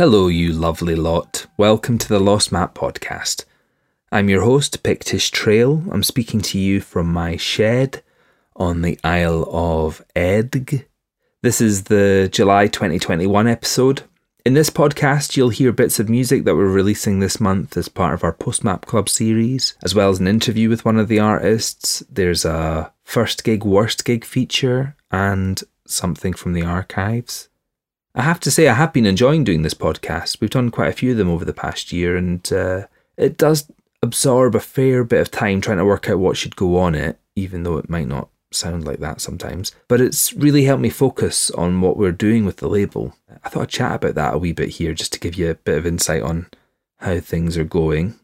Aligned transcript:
Hello, 0.00 0.28
you 0.28 0.54
lovely 0.54 0.94
lot. 0.94 1.44
Welcome 1.58 1.98
to 1.98 2.08
the 2.08 2.18
Lost 2.18 2.50
Map 2.50 2.74
podcast. 2.74 3.44
I'm 4.10 4.30
your 4.30 4.40
host, 4.40 4.82
Pictish 4.82 5.30
Trail. 5.30 5.84
I'm 5.92 6.02
speaking 6.02 6.40
to 6.40 6.58
you 6.58 6.80
from 6.80 7.12
my 7.12 7.36
shed 7.36 8.02
on 8.56 8.80
the 8.80 8.98
Isle 9.04 9.46
of 9.52 10.02
Eigg. 10.16 10.86
This 11.42 11.60
is 11.60 11.82
the 11.82 12.30
July 12.32 12.66
2021 12.68 13.46
episode. 13.46 14.04
In 14.46 14.54
this 14.54 14.70
podcast, 14.70 15.36
you'll 15.36 15.50
hear 15.50 15.70
bits 15.70 16.00
of 16.00 16.08
music 16.08 16.44
that 16.44 16.56
we're 16.56 16.64
releasing 16.64 17.20
this 17.20 17.38
month 17.38 17.76
as 17.76 17.90
part 17.90 18.14
of 18.14 18.24
our 18.24 18.32
Postmap 18.32 18.86
Club 18.86 19.06
series, 19.06 19.74
as 19.82 19.94
well 19.94 20.08
as 20.08 20.18
an 20.18 20.28
interview 20.28 20.70
with 20.70 20.86
one 20.86 20.96
of 20.96 21.08
the 21.08 21.20
artists. 21.20 22.02
There's 22.08 22.46
a 22.46 22.90
first 23.04 23.44
gig, 23.44 23.64
worst 23.64 24.06
gig 24.06 24.24
feature, 24.24 24.96
and 25.10 25.62
something 25.86 26.32
from 26.32 26.54
the 26.54 26.62
archives. 26.62 27.49
I 28.14 28.22
have 28.22 28.40
to 28.40 28.50
say, 28.50 28.68
I 28.68 28.74
have 28.74 28.92
been 28.92 29.06
enjoying 29.06 29.44
doing 29.44 29.62
this 29.62 29.74
podcast. 29.74 30.40
We've 30.40 30.50
done 30.50 30.70
quite 30.70 30.88
a 30.88 30.92
few 30.92 31.12
of 31.12 31.16
them 31.16 31.30
over 31.30 31.44
the 31.44 31.52
past 31.52 31.92
year, 31.92 32.16
and 32.16 32.52
uh, 32.52 32.86
it 33.16 33.36
does 33.36 33.70
absorb 34.02 34.54
a 34.54 34.60
fair 34.60 35.04
bit 35.04 35.20
of 35.20 35.30
time 35.30 35.60
trying 35.60 35.78
to 35.78 35.84
work 35.84 36.08
out 36.08 36.18
what 36.18 36.36
should 36.36 36.56
go 36.56 36.78
on 36.78 36.94
it, 36.94 37.18
even 37.36 37.62
though 37.62 37.76
it 37.76 37.88
might 37.88 38.08
not 38.08 38.28
sound 38.50 38.84
like 38.84 38.98
that 38.98 39.20
sometimes. 39.20 39.72
But 39.86 40.00
it's 40.00 40.32
really 40.32 40.64
helped 40.64 40.82
me 40.82 40.90
focus 40.90 41.50
on 41.52 41.80
what 41.80 41.96
we're 41.96 42.10
doing 42.12 42.44
with 42.44 42.56
the 42.56 42.68
label. 42.68 43.14
I 43.44 43.48
thought 43.48 43.62
I'd 43.62 43.68
chat 43.68 43.94
about 43.94 44.16
that 44.16 44.34
a 44.34 44.38
wee 44.38 44.52
bit 44.52 44.70
here 44.70 44.92
just 44.92 45.12
to 45.12 45.20
give 45.20 45.36
you 45.36 45.50
a 45.50 45.54
bit 45.54 45.78
of 45.78 45.86
insight 45.86 46.22
on 46.22 46.46
how 46.98 47.20
things 47.20 47.56
are 47.56 47.64
going. 47.64 48.18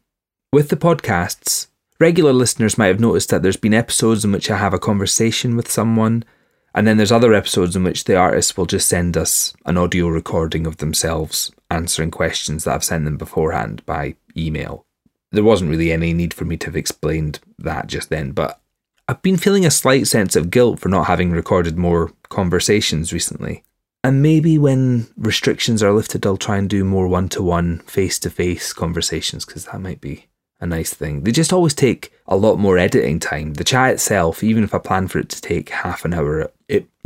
With 0.52 0.68
the 0.68 0.76
podcasts, 0.76 1.68
regular 2.00 2.32
listeners 2.32 2.76
might 2.76 2.88
have 2.88 3.00
noticed 3.00 3.30
that 3.30 3.42
there's 3.42 3.56
been 3.56 3.74
episodes 3.74 4.24
in 4.24 4.32
which 4.32 4.50
I 4.50 4.56
have 4.56 4.74
a 4.74 4.78
conversation 4.78 5.56
with 5.56 5.70
someone 5.70 6.24
and 6.76 6.86
then 6.86 6.98
there's 6.98 7.10
other 7.10 7.32
episodes 7.32 7.74
in 7.74 7.84
which 7.84 8.04
the 8.04 8.16
artists 8.16 8.54
will 8.54 8.66
just 8.66 8.86
send 8.86 9.16
us 9.16 9.54
an 9.64 9.78
audio 9.78 10.08
recording 10.08 10.66
of 10.66 10.76
themselves 10.76 11.50
answering 11.70 12.10
questions 12.10 12.64
that 12.64 12.74
I've 12.74 12.84
sent 12.84 13.06
them 13.06 13.16
beforehand 13.16 13.84
by 13.86 14.16
email. 14.36 14.84
There 15.32 15.42
wasn't 15.42 15.70
really 15.70 15.90
any 15.90 16.12
need 16.12 16.34
for 16.34 16.44
me 16.44 16.58
to 16.58 16.66
have 16.66 16.76
explained 16.76 17.40
that 17.58 17.86
just 17.86 18.10
then, 18.10 18.32
but 18.32 18.60
I've 19.08 19.22
been 19.22 19.38
feeling 19.38 19.64
a 19.64 19.70
slight 19.70 20.06
sense 20.06 20.36
of 20.36 20.50
guilt 20.50 20.78
for 20.78 20.90
not 20.90 21.06
having 21.06 21.30
recorded 21.30 21.78
more 21.78 22.12
conversations 22.28 23.10
recently. 23.10 23.64
And 24.04 24.20
maybe 24.22 24.58
when 24.58 25.06
restrictions 25.16 25.82
are 25.82 25.92
lifted, 25.92 26.26
I'll 26.26 26.36
try 26.36 26.58
and 26.58 26.68
do 26.68 26.84
more 26.84 27.08
one 27.08 27.30
to 27.30 27.42
one, 27.42 27.78
face 27.80 28.18
to 28.20 28.30
face 28.30 28.74
conversations 28.74 29.46
because 29.46 29.64
that 29.64 29.80
might 29.80 30.02
be 30.02 30.26
a 30.60 30.66
nice 30.66 30.92
thing. 30.92 31.22
They 31.22 31.32
just 31.32 31.52
always 31.52 31.74
take 31.74 32.12
a 32.26 32.36
lot 32.36 32.58
more 32.58 32.78
editing 32.78 33.18
time. 33.18 33.54
The 33.54 33.64
chat 33.64 33.94
itself, 33.94 34.44
even 34.44 34.62
if 34.62 34.74
I 34.74 34.78
plan 34.78 35.08
for 35.08 35.18
it 35.18 35.28
to 35.30 35.40
take 35.40 35.70
half 35.70 36.04
an 36.04 36.14
hour, 36.14 36.50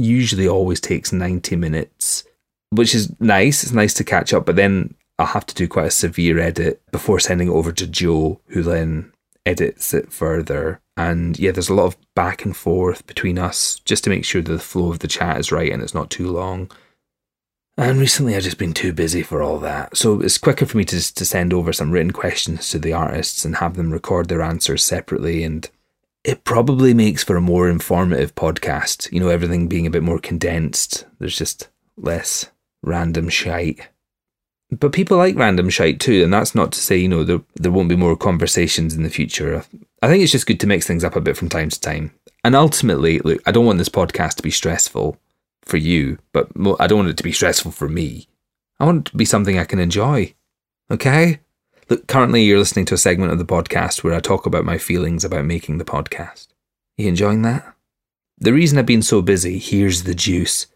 usually 0.01 0.49
always 0.49 0.81
takes 0.81 1.13
90 1.13 1.57
minutes, 1.57 2.25
which 2.71 2.95
is 2.95 3.13
nice. 3.21 3.63
It's 3.63 3.73
nice 3.73 3.95
to 3.95 4.05
catch 4.05 4.33
up, 4.33 4.47
but 4.47 4.57
then 4.57 4.95
I'll 5.19 5.27
have 5.27 5.47
to 5.47 5.55
do 5.55 5.69
quite 5.69 5.87
a 5.87 5.91
severe 5.91 6.39
edit 6.39 6.83
before 6.93 7.21
sending 7.21 7.49
it 7.49 7.53
over 7.53 7.73
to 7.73 7.87
Joe, 7.87 8.41
who 8.49 8.63
then 8.63 9.13
edits 9.45 9.93
it 9.93 10.13
further. 10.13 10.81
And 10.97 11.39
yeah, 11.39 11.53
there's 11.53 11.69
a 11.69 11.75
lot 11.75 11.87
of 11.87 11.97
back 12.15 12.45
and 12.45 12.57
forth 12.57 13.07
between 13.07 13.39
us 13.39 13.81
just 13.85 14.05
to 14.05 14.11
make 14.11 14.25
sure 14.25 14.43
that 14.43 14.53
the 14.53 14.59
flow 14.59 14.91
of 14.91 15.01
the 15.01 15.09
chat 15.09 15.39
is 15.39 15.53
right 15.53 15.73
and 15.73 15.83
it's 15.83 15.95
not 15.95 16.11
too 16.11 16.31
long. 16.31 16.71
And 17.77 17.99
recently 17.99 18.37
I've 18.37 18.43
just 18.43 18.59
been 18.59 18.75
too 18.75 18.93
busy 18.93 19.23
for 19.23 19.43
all 19.43 19.59
that. 19.61 19.97
So 19.97 20.21
it's 20.21 20.37
quicker 20.37 20.67
for 20.67 20.77
me 20.77 20.85
to, 20.87 21.15
to 21.15 21.25
send 21.25 21.55
over 21.55 21.73
some 21.73 21.91
written 21.91 22.11
questions 22.11 22.69
to 22.71 22.79
the 22.79 22.93
artists 22.93 23.45
and 23.45 23.57
have 23.57 23.77
them 23.77 23.91
record 23.91 24.29
their 24.29 24.43
answers 24.43 24.85
separately. 24.85 25.43
And 25.45 25.69
it 26.25 26.45
probably 26.45 26.95
makes 26.95 27.25
for 27.25 27.37
a 27.37 27.41
more 27.41 27.69
informative 27.69 28.35
podcast. 28.35 29.11
You 29.13 29.21
know, 29.21 29.29
everything 29.29 29.69
being 29.69 29.87
a 29.87 29.91
bit 29.91 30.03
more 30.03 30.19
condensed. 30.19 31.07
There's 31.19 31.37
just 31.37 31.69
less 31.97 32.51
random 32.83 33.29
shite. 33.29 33.89
But 34.71 34.93
people 34.93 35.17
like 35.17 35.37
random 35.37 35.69
shite 35.71 35.99
too. 35.99 36.23
And 36.23 36.33
that's 36.33 36.55
not 36.55 36.73
to 36.73 36.81
say, 36.81 36.97
you 36.97 37.09
know, 37.09 37.25
there, 37.25 37.41
there 37.57 37.73
won't 37.73 37.89
be 37.89 37.97
more 37.97 38.17
conversations 38.17 38.95
in 38.95 39.03
the 39.03 39.11
future. 39.11 39.65
I 40.03 40.09
think 40.09 40.23
it's 40.23 40.33
just 40.33 40.47
good 40.47 40.61
to 40.61 40.67
mix 40.67 40.87
things 40.87 41.05
up 41.05 41.17
a 41.17 41.21
bit 41.21 41.37
from 41.37 41.49
time 41.49 41.71
to 41.71 41.81
time. 41.81 42.13
And 42.45 42.55
ultimately, 42.55 43.19
look, 43.21 43.43
I 43.47 43.53
don't 43.53 43.67
want 43.67 43.79
this 43.79 43.89
podcast 43.89 44.35
to 44.37 44.43
be 44.43 44.51
stressful 44.51 45.19
for 45.63 45.77
you, 45.77 46.19
but 46.33 46.49
I 46.79 46.87
don't 46.87 46.99
want 46.99 47.11
it 47.11 47.17
to 47.17 47.23
be 47.23 47.33
stressful 47.33 47.73
for 47.73 47.89
me. 47.89 48.29
I 48.79 48.85
want 48.85 49.09
it 49.09 49.11
to 49.11 49.17
be 49.17 49.25
something 49.25 49.59
I 49.59 49.65
can 49.65 49.79
enjoy. 49.79 50.35
Okay? 50.91 51.41
Look, 51.91 52.07
currently 52.07 52.45
you're 52.45 52.61
listening 52.61 52.85
to 52.87 52.95
a 52.95 52.99
segment 52.99 53.33
of 53.33 53.39
the 53.39 53.45
podcast 53.45 54.05
where 54.05 54.15
I 54.15 54.21
talk 54.21 54.47
about 54.47 54.65
my 54.65 54.79
feelings 54.79 55.25
about 55.25 55.45
making 55.45 55.79
the 55.79 55.85
podcast. 55.85 56.47
You 56.97 57.09
enjoying 57.09 57.43
that? 57.43 57.75
The 58.39 58.53
reason 58.53 58.79
I've 58.79 58.87
been 58.87 59.03
so 59.03 59.21
busy, 59.23 59.59
here's 59.59 60.05
the 60.05 60.15
juice, 60.15 60.69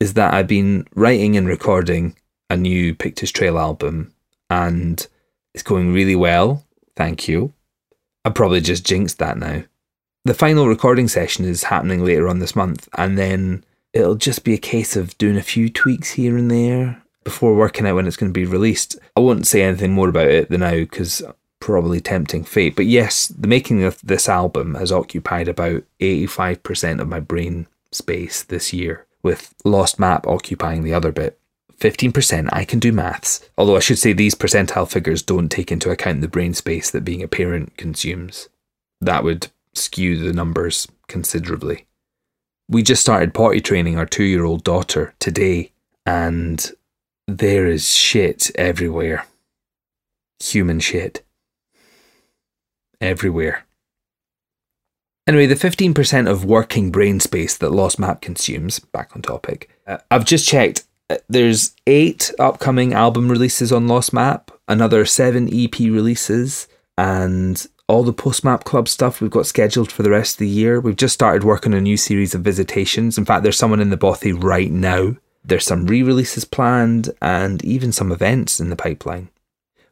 is 0.00 0.14
that 0.14 0.32
I've 0.32 0.48
been 0.48 0.88
writing 0.94 1.36
and 1.36 1.46
recording 1.46 2.16
a 2.48 2.56
new 2.56 2.94
Pictish 2.94 3.32
Trail 3.32 3.58
album 3.58 4.14
and 4.48 5.06
it's 5.52 5.62
going 5.62 5.92
really 5.92 6.16
well. 6.16 6.64
Thank 6.96 7.28
you. 7.28 7.52
I 8.24 8.30
probably 8.30 8.62
just 8.62 8.86
jinxed 8.86 9.18
that 9.18 9.36
now. 9.36 9.64
The 10.24 10.32
final 10.32 10.68
recording 10.68 11.08
session 11.08 11.44
is 11.44 11.64
happening 11.64 12.02
later 12.02 12.28
on 12.28 12.38
this 12.38 12.56
month, 12.56 12.88
and 12.96 13.16
then 13.16 13.62
it'll 13.92 14.16
just 14.16 14.42
be 14.42 14.54
a 14.54 14.58
case 14.58 14.96
of 14.96 15.16
doing 15.18 15.36
a 15.36 15.42
few 15.42 15.68
tweaks 15.68 16.12
here 16.12 16.36
and 16.36 16.50
there 16.50 17.02
before 17.26 17.54
working 17.54 17.86
out 17.86 17.96
when 17.96 18.06
it's 18.06 18.16
going 18.16 18.32
to 18.32 18.40
be 18.40 18.46
released. 18.46 18.98
I 19.16 19.20
won't 19.20 19.46
say 19.46 19.62
anything 19.62 19.92
more 19.92 20.08
about 20.08 20.28
it 20.28 20.48
than 20.48 20.60
now 20.60 20.76
because 20.76 21.22
probably 21.60 22.00
tempting 22.00 22.44
fate. 22.44 22.76
But 22.76 22.86
yes, 22.86 23.28
the 23.28 23.48
making 23.48 23.82
of 23.82 24.00
this 24.02 24.28
album 24.28 24.74
has 24.76 24.92
occupied 24.92 25.48
about 25.48 25.82
85% 26.00 27.00
of 27.00 27.08
my 27.08 27.20
brain 27.20 27.66
space 27.90 28.42
this 28.42 28.72
year, 28.72 29.06
with 29.22 29.54
Lost 29.64 29.98
Map 29.98 30.26
occupying 30.26 30.84
the 30.84 30.94
other 30.94 31.12
bit. 31.12 31.38
15% 31.78 32.48
I 32.52 32.64
can 32.64 32.78
do 32.78 32.90
maths, 32.90 33.46
although 33.58 33.76
I 33.76 33.80
should 33.80 33.98
say 33.98 34.14
these 34.14 34.34
percentile 34.34 34.90
figures 34.90 35.22
don't 35.22 35.50
take 35.50 35.70
into 35.70 35.90
account 35.90 36.22
the 36.22 36.28
brain 36.28 36.54
space 36.54 36.90
that 36.90 37.04
being 37.04 37.22
a 37.22 37.28
parent 37.28 37.76
consumes. 37.76 38.48
That 39.02 39.24
would 39.24 39.48
skew 39.74 40.16
the 40.16 40.32
numbers 40.32 40.88
considerably 41.06 41.86
we 42.68 42.82
just 42.82 43.02
started 43.02 43.34
potty 43.34 43.60
training 43.60 43.98
our 43.98 44.06
two 44.06 44.24
year 44.24 44.44
old 44.44 44.64
daughter 44.64 45.14
today, 45.18 45.72
and 46.04 46.72
there 47.26 47.66
is 47.66 47.94
shit 47.94 48.50
everywhere. 48.54 49.26
Human 50.42 50.80
shit. 50.80 51.24
Everywhere. 53.00 53.64
Anyway, 55.26 55.46
the 55.46 55.54
15% 55.54 56.30
of 56.30 56.44
working 56.44 56.90
brain 56.90 57.18
space 57.18 57.56
that 57.58 57.72
Lost 57.72 57.98
Map 57.98 58.20
consumes, 58.20 58.78
back 58.78 59.10
on 59.16 59.22
topic, 59.22 59.68
uh, 59.86 59.98
I've 60.10 60.24
just 60.24 60.48
checked. 60.48 60.84
Uh, 61.10 61.16
there's 61.28 61.74
eight 61.86 62.32
upcoming 62.38 62.92
album 62.92 63.28
releases 63.28 63.72
on 63.72 63.88
Lost 63.88 64.12
Map, 64.12 64.52
another 64.68 65.04
seven 65.04 65.48
EP 65.52 65.78
releases, 65.80 66.68
and 66.96 67.66
all 67.88 68.02
the 68.02 68.12
post 68.12 68.44
map 68.44 68.64
Club 68.64 68.88
stuff 68.88 69.20
we've 69.20 69.30
got 69.30 69.46
scheduled 69.46 69.92
for 69.92 70.02
the 70.02 70.10
rest 70.10 70.36
of 70.36 70.38
the 70.38 70.48
year. 70.48 70.80
We've 70.80 70.96
just 70.96 71.14
started 71.14 71.44
working 71.44 71.72
on 71.72 71.78
a 71.78 71.82
new 71.82 71.96
series 71.96 72.34
of 72.34 72.42
visitations. 72.42 73.18
In 73.18 73.24
fact, 73.24 73.42
there's 73.42 73.58
someone 73.58 73.80
in 73.80 73.90
the 73.90 73.96
bothy 73.96 74.32
right 74.32 74.70
now. 74.70 75.16
There's 75.46 75.64
some 75.64 75.86
re 75.86 76.02
releases 76.02 76.44
planned 76.44 77.10
and 77.22 77.64
even 77.64 77.92
some 77.92 78.12
events 78.12 78.60
in 78.60 78.70
the 78.70 78.76
pipeline. 78.76 79.30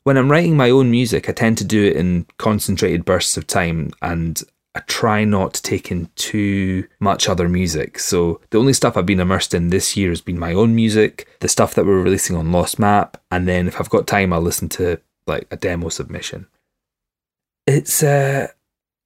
When 0.02 0.18
I'm 0.18 0.30
writing 0.30 0.56
my 0.56 0.68
own 0.68 0.90
music, 0.90 1.28
I 1.28 1.32
tend 1.32 1.56
to 1.58 1.64
do 1.64 1.84
it 1.84 1.96
in 1.96 2.26
concentrated 2.36 3.04
bursts 3.04 3.36
of 3.36 3.46
time 3.46 3.92
and 4.02 4.42
I 4.74 4.80
try 4.80 5.24
not 5.24 5.54
to 5.54 5.62
take 5.62 5.90
in 5.90 6.10
too 6.16 6.86
much 6.98 7.28
other 7.28 7.48
music. 7.48 7.98
So 7.98 8.40
the 8.50 8.58
only 8.58 8.72
stuff 8.72 8.96
I've 8.96 9.06
been 9.06 9.20
immersed 9.20 9.54
in 9.54 9.68
this 9.70 9.96
year 9.96 10.10
has 10.10 10.20
been 10.20 10.38
my 10.38 10.52
own 10.52 10.74
music, 10.74 11.28
the 11.40 11.48
stuff 11.48 11.74
that 11.74 11.86
we're 11.86 12.02
releasing 12.02 12.36
on 12.36 12.52
Lost 12.52 12.78
Map, 12.78 13.22
and 13.30 13.46
then 13.46 13.68
if 13.68 13.80
I've 13.80 13.88
got 13.88 14.06
time, 14.06 14.32
I'll 14.32 14.40
listen 14.40 14.68
to 14.70 15.00
like 15.26 15.46
a 15.50 15.56
demo 15.56 15.88
submission 15.88 16.48
it's 17.66 18.02
a 18.02 18.50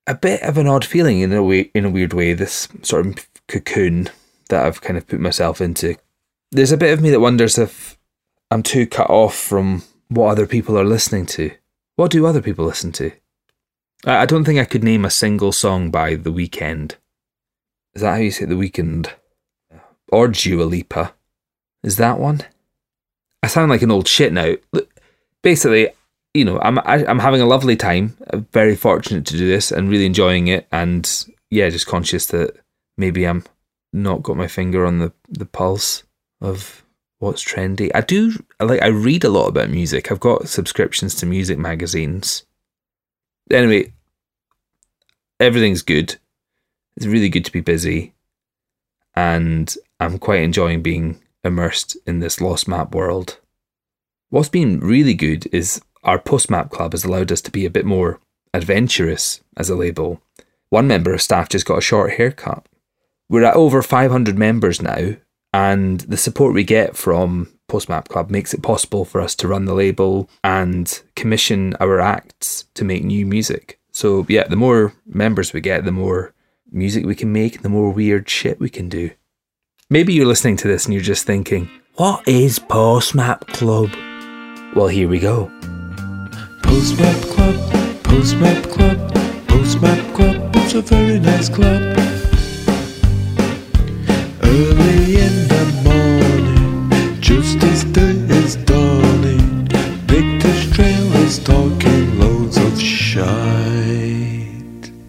a 0.06 0.14
bit 0.14 0.42
of 0.42 0.56
an 0.56 0.66
odd 0.66 0.84
feeling 0.84 1.20
in 1.20 1.32
a 1.32 1.42
way, 1.42 1.70
in 1.74 1.84
a 1.84 1.90
weird 1.90 2.12
way. 2.12 2.32
This 2.32 2.68
sort 2.82 3.06
of 3.06 3.26
cocoon 3.46 4.08
that 4.48 4.64
I've 4.64 4.80
kind 4.80 4.96
of 4.96 5.06
put 5.06 5.20
myself 5.20 5.60
into. 5.60 5.96
There's 6.50 6.72
a 6.72 6.78
bit 6.78 6.92
of 6.92 7.02
me 7.02 7.10
that 7.10 7.20
wonders 7.20 7.58
if 7.58 7.98
I'm 8.50 8.62
too 8.62 8.86
cut 8.86 9.10
off 9.10 9.34
from 9.34 9.82
what 10.08 10.28
other 10.28 10.46
people 10.46 10.78
are 10.78 10.84
listening 10.84 11.26
to. 11.26 11.50
What 11.96 12.10
do 12.10 12.24
other 12.24 12.40
people 12.40 12.64
listen 12.64 12.92
to? 12.92 13.12
I 14.06 14.24
don't 14.24 14.44
think 14.44 14.58
I 14.58 14.64
could 14.64 14.84
name 14.84 15.04
a 15.04 15.10
single 15.10 15.52
song 15.52 15.90
by 15.90 16.14
The 16.14 16.32
Weeknd. 16.32 16.94
Is 17.94 18.02
that 18.02 18.12
how 18.12 18.16
you 18.16 18.30
say 18.30 18.46
The 18.46 18.54
Weeknd? 18.54 19.10
Or 20.10 20.28
Dua 20.28 20.62
Lipa? 20.62 21.12
Is 21.82 21.96
that 21.96 22.18
one? 22.18 22.40
I 23.42 23.48
sound 23.48 23.70
like 23.70 23.82
an 23.82 23.90
old 23.90 24.08
shit 24.08 24.32
now. 24.32 24.54
Basically, 25.42 25.88
you 26.32 26.44
know, 26.44 26.58
I'm 26.60 26.78
I, 26.78 26.98
am 26.98 27.06
i 27.06 27.10
am 27.10 27.18
having 27.18 27.42
a 27.42 27.46
lovely 27.46 27.76
time. 27.76 28.16
I'm 28.30 28.46
very 28.52 28.74
fortunate 28.74 29.26
to 29.26 29.36
do 29.36 29.46
this 29.46 29.70
and 29.70 29.90
really 29.90 30.06
enjoying 30.06 30.48
it. 30.48 30.66
And 30.72 31.26
yeah, 31.50 31.68
just 31.68 31.86
conscious 31.86 32.26
that 32.26 32.56
maybe 32.96 33.24
I'm 33.26 33.44
not 33.92 34.22
got 34.22 34.36
my 34.36 34.48
finger 34.48 34.86
on 34.86 34.98
the 34.98 35.12
the 35.28 35.46
pulse 35.46 36.04
of 36.40 36.85
what's 37.19 37.44
trendy. 37.44 37.90
I 37.94 38.00
do 38.00 38.32
like 38.61 38.82
I 38.82 38.88
read 38.88 39.25
a 39.25 39.29
lot 39.29 39.49
about 39.49 39.70
music. 39.70 40.11
I've 40.11 40.20
got 40.20 40.49
subscriptions 40.49 41.14
to 41.17 41.26
music 41.26 41.58
magazines. 41.58 42.44
Anyway, 43.50 43.93
everything's 45.40 45.82
good. 45.82 46.17
It's 46.96 47.06
really 47.06 47.29
good 47.29 47.44
to 47.44 47.52
be 47.52 47.61
busy, 47.61 48.14
and 49.14 49.75
I'm 50.00 50.19
quite 50.19 50.43
enjoying 50.43 50.82
being 50.82 51.20
immersed 51.44 51.96
in 52.06 52.19
this 52.20 52.40
lost 52.40 52.69
map 52.69 52.94
world. 52.94 53.38
What's 54.31 54.49
been 54.49 54.81
really 54.81 55.14
good 55.14 55.46
is 55.52 55.81
our 56.05 56.19
post 56.19 56.50
map 56.50 56.70
Club 56.70 56.93
has 56.93 57.05
allowed 57.05 57.32
us 57.32 57.40
to 57.43 57.50
be 57.50 57.64
a 57.64 57.70
bit 57.70 57.87
more 57.87 58.20
adventurous 58.52 59.40
as 59.56 59.70
a 59.70 59.76
label. 59.76 60.20
One 60.70 60.87
member 60.87 61.14
of 61.14 61.23
staff 61.23 61.49
just 61.49 61.67
got 61.67 61.79
a 61.79 61.82
short 61.82 62.12
haircut. 62.12 62.67
We're 63.29 63.44
at 63.44 63.55
over 63.55 63.82
500 63.82 64.38
members 64.38 64.82
now, 64.82 65.17
and 65.52 66.00
the 66.00 66.16
support 66.16 66.54
we 66.54 66.64
get 66.64 66.96
from 66.96 67.48
Postmap 67.68 68.08
Club 68.08 68.30
makes 68.30 68.54
it 68.54 68.62
possible 68.62 69.04
for 69.04 69.20
us 69.20 69.34
to 69.36 69.48
run 69.48 69.66
the 69.66 69.74
label 69.74 70.28
and 70.42 71.00
commission 71.16 71.74
our 71.80 72.00
acts 72.00 72.64
to 72.74 72.84
make 72.84 73.04
new 73.04 73.26
music. 73.26 73.78
So, 73.92 74.24
yeah, 74.28 74.46
the 74.46 74.56
more 74.56 74.92
members 75.06 75.52
we 75.52 75.60
get, 75.60 75.84
the 75.84 75.92
more 75.92 76.34
music 76.70 77.04
we 77.04 77.14
can 77.14 77.32
make, 77.32 77.62
the 77.62 77.68
more 77.68 77.90
weird 77.90 78.28
shit 78.28 78.60
we 78.60 78.70
can 78.70 78.88
do. 78.88 79.10
Maybe 79.90 80.12
you're 80.12 80.26
listening 80.26 80.56
to 80.58 80.68
this 80.68 80.84
and 80.84 80.94
you're 80.94 81.02
just 81.02 81.26
thinking, 81.26 81.68
what 81.94 82.26
is 82.28 82.58
Postmap 82.58 83.46
Club? 83.48 83.90
Well, 84.74 84.88
here 84.88 85.08
we 85.08 85.18
go. 85.18 85.50
Postmap 86.62 87.22
Club, 87.34 87.56
Postmap 88.04 88.70
Club, 88.70 89.12
Postmap 89.48 90.14
Club, 90.14 90.50
it's 90.56 90.74
a 90.74 90.82
very 90.82 91.18
nice 91.18 91.48
club. 91.48 91.96
Early 94.42 95.16
in 95.16 95.38
of 102.56 102.80
shite. 102.80 103.24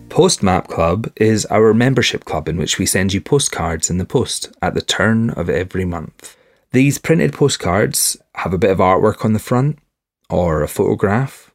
Postmap 0.10 0.68
Club 0.68 1.12
is 1.18 1.46
our 1.48 1.74
membership 1.74 2.24
club 2.24 2.48
in 2.48 2.58
which 2.58 2.80
we 2.80 2.86
send 2.86 3.14
you 3.14 3.20
postcards 3.20 3.90
in 3.90 3.98
the 3.98 4.06
post 4.06 4.56
at 4.62 4.74
the 4.74 4.82
turn 4.82 5.32
of 5.32 5.50
every 5.50 5.84
month. 5.84 6.38
These 6.72 6.98
printed 6.98 7.34
postcards 7.34 8.16
have 8.36 8.54
a 8.54 8.58
bit 8.58 8.72
of 8.72 8.78
artwork 8.78 9.26
on 9.26 9.34
the 9.34 9.40
front 9.40 9.80
or 10.30 10.62
a 10.62 10.68
photograph 10.68 11.50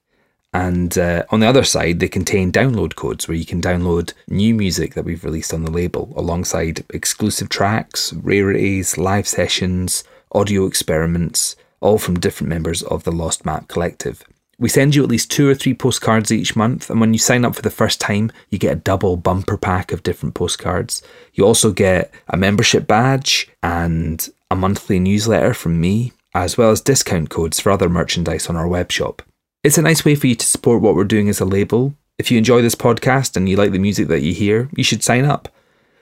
and 0.54 0.96
uh, 0.96 1.25
on 1.30 1.40
the 1.40 1.48
other 1.48 1.64
side, 1.64 1.98
they 1.98 2.06
contain 2.06 2.52
download 2.52 2.94
codes 2.94 3.26
where 3.26 3.37
you 3.37 3.44
can 3.44 3.60
download 3.60 4.12
new 4.28 4.54
music 4.54 4.94
that 4.94 5.04
we've 5.04 5.25
released 5.25 5.52
on 5.52 5.64
the 5.64 5.70
label 5.70 6.12
alongside 6.14 6.84
exclusive 6.90 7.48
tracks, 7.48 8.12
rarities, 8.12 8.96
live 8.96 9.26
sessions, 9.26 10.04
audio 10.34 10.66
experiments, 10.66 11.56
all 11.81 11.98
from 11.98 12.19
different 12.19 12.48
members 12.48 12.82
of 12.82 13.04
the 13.04 13.12
Lost 13.12 13.44
Map 13.46 13.69
Collective. 13.69 14.25
We 14.58 14.69
send 14.69 14.94
you 14.94 15.02
at 15.02 15.08
least 15.08 15.31
two 15.31 15.48
or 15.48 15.54
three 15.54 15.75
postcards 15.75 16.31
each 16.31 16.54
month, 16.54 16.88
and 16.88 17.00
when 17.00 17.12
you 17.12 17.19
sign 17.19 17.44
up 17.44 17.56
for 17.56 17.62
the 17.62 17.70
first 17.70 18.00
time, 18.00 18.31
you 18.50 18.58
get 18.58 18.72
a 18.72 18.76
double 18.76 19.16
bumper 19.16 19.56
pack 19.56 19.90
of 19.92 20.02
different 20.02 20.34
postcards. 20.34 21.02
You 21.32 21.44
also 21.44 21.72
get 21.72 22.12
a 22.28 22.36
membership 22.36 22.86
badge 22.86 23.48
and 23.62 24.28
a 24.50 24.56
monthly 24.56 25.00
newsletter 25.00 25.54
from 25.54 25.81
me, 25.81 26.12
as 26.34 26.56
well 26.56 26.70
as 26.70 26.80
discount 26.80 27.30
codes 27.30 27.58
for 27.58 27.72
other 27.72 27.88
merchandise 27.88 28.48
on 28.48 28.56
our 28.56 28.69
web 28.69 28.92
shop. 28.92 29.22
It's 29.64 29.78
a 29.78 29.82
nice 29.82 30.04
way 30.04 30.14
for 30.14 30.26
you 30.26 30.34
to 30.37 30.46
support 30.46 30.82
what 30.82 30.94
we're 30.94 31.04
doing 31.04 31.28
as 31.28 31.40
a 31.40 31.44
label. 31.44 31.94
If 32.19 32.30
you 32.30 32.38
enjoy 32.38 32.62
this 32.62 32.76
podcast 32.76 33.37
and 33.37 33.48
you 33.48 33.56
like 33.56 33.72
the 33.72 33.78
music 33.78 34.08
that 34.08 34.22
you 34.22 34.32
hear, 34.32 34.69
you 34.76 34.84
should 34.84 35.02
sign 35.02 35.25
up. 35.25 35.48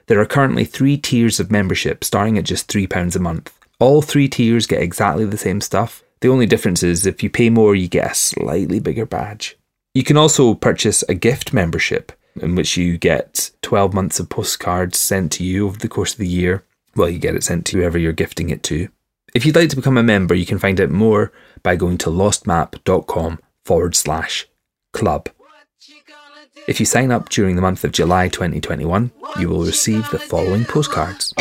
There 0.08 0.20
are 0.20 0.26
currently 0.26 0.64
three 0.64 0.98
tiers 0.98 1.40
of 1.40 1.50
membership, 1.50 2.04
starting 2.04 2.36
at 2.36 2.44
just 2.44 2.68
£3 2.68 3.16
a 3.16 3.18
month. 3.18 3.58
All 3.78 4.02
three 4.02 4.28
tiers 4.28 4.66
get 4.66 4.82
exactly 4.82 5.24
the 5.24 5.36
same 5.38 5.60
stuff. 5.60 6.02
The 6.20 6.28
only 6.28 6.46
difference 6.46 6.82
is 6.82 7.04
if 7.04 7.22
you 7.22 7.30
pay 7.30 7.50
more, 7.50 7.74
you 7.74 7.88
get 7.88 8.12
a 8.12 8.14
slightly 8.14 8.78
bigger 8.78 9.06
badge. 9.06 9.56
You 9.94 10.04
can 10.04 10.16
also 10.16 10.54
purchase 10.54 11.02
a 11.08 11.14
gift 11.14 11.52
membership, 11.52 12.12
in 12.40 12.54
which 12.54 12.76
you 12.76 12.96
get 12.96 13.50
12 13.62 13.92
months 13.92 14.20
of 14.20 14.28
postcards 14.28 14.98
sent 14.98 15.32
to 15.32 15.44
you 15.44 15.66
over 15.66 15.78
the 15.78 15.88
course 15.88 16.12
of 16.12 16.18
the 16.18 16.28
year. 16.28 16.64
Well, 16.94 17.08
you 17.08 17.18
get 17.18 17.34
it 17.34 17.42
sent 17.42 17.66
to 17.66 17.78
whoever 17.78 17.98
you're 17.98 18.12
gifting 18.12 18.50
it 18.50 18.62
to. 18.64 18.88
If 19.34 19.44
you'd 19.44 19.56
like 19.56 19.70
to 19.70 19.76
become 19.76 19.98
a 19.98 20.02
member, 20.02 20.34
you 20.34 20.46
can 20.46 20.58
find 20.58 20.80
out 20.80 20.90
more 20.90 21.32
by 21.62 21.76
going 21.76 21.98
to 21.98 22.10
lostmap.com 22.10 23.38
forward 23.64 23.96
slash 23.96 24.46
club. 24.92 25.28
If 26.68 26.78
you 26.78 26.86
sign 26.86 27.10
up 27.10 27.30
during 27.30 27.56
the 27.56 27.62
month 27.62 27.82
of 27.82 27.92
July 27.92 28.28
2021, 28.28 29.10
you 29.40 29.48
will 29.48 29.64
receive 29.64 30.08
the 30.10 30.18
following 30.18 30.64
postcards. 30.64 31.34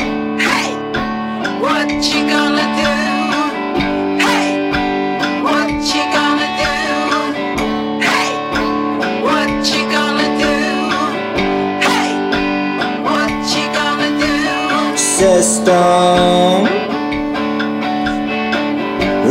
System 15.42 16.66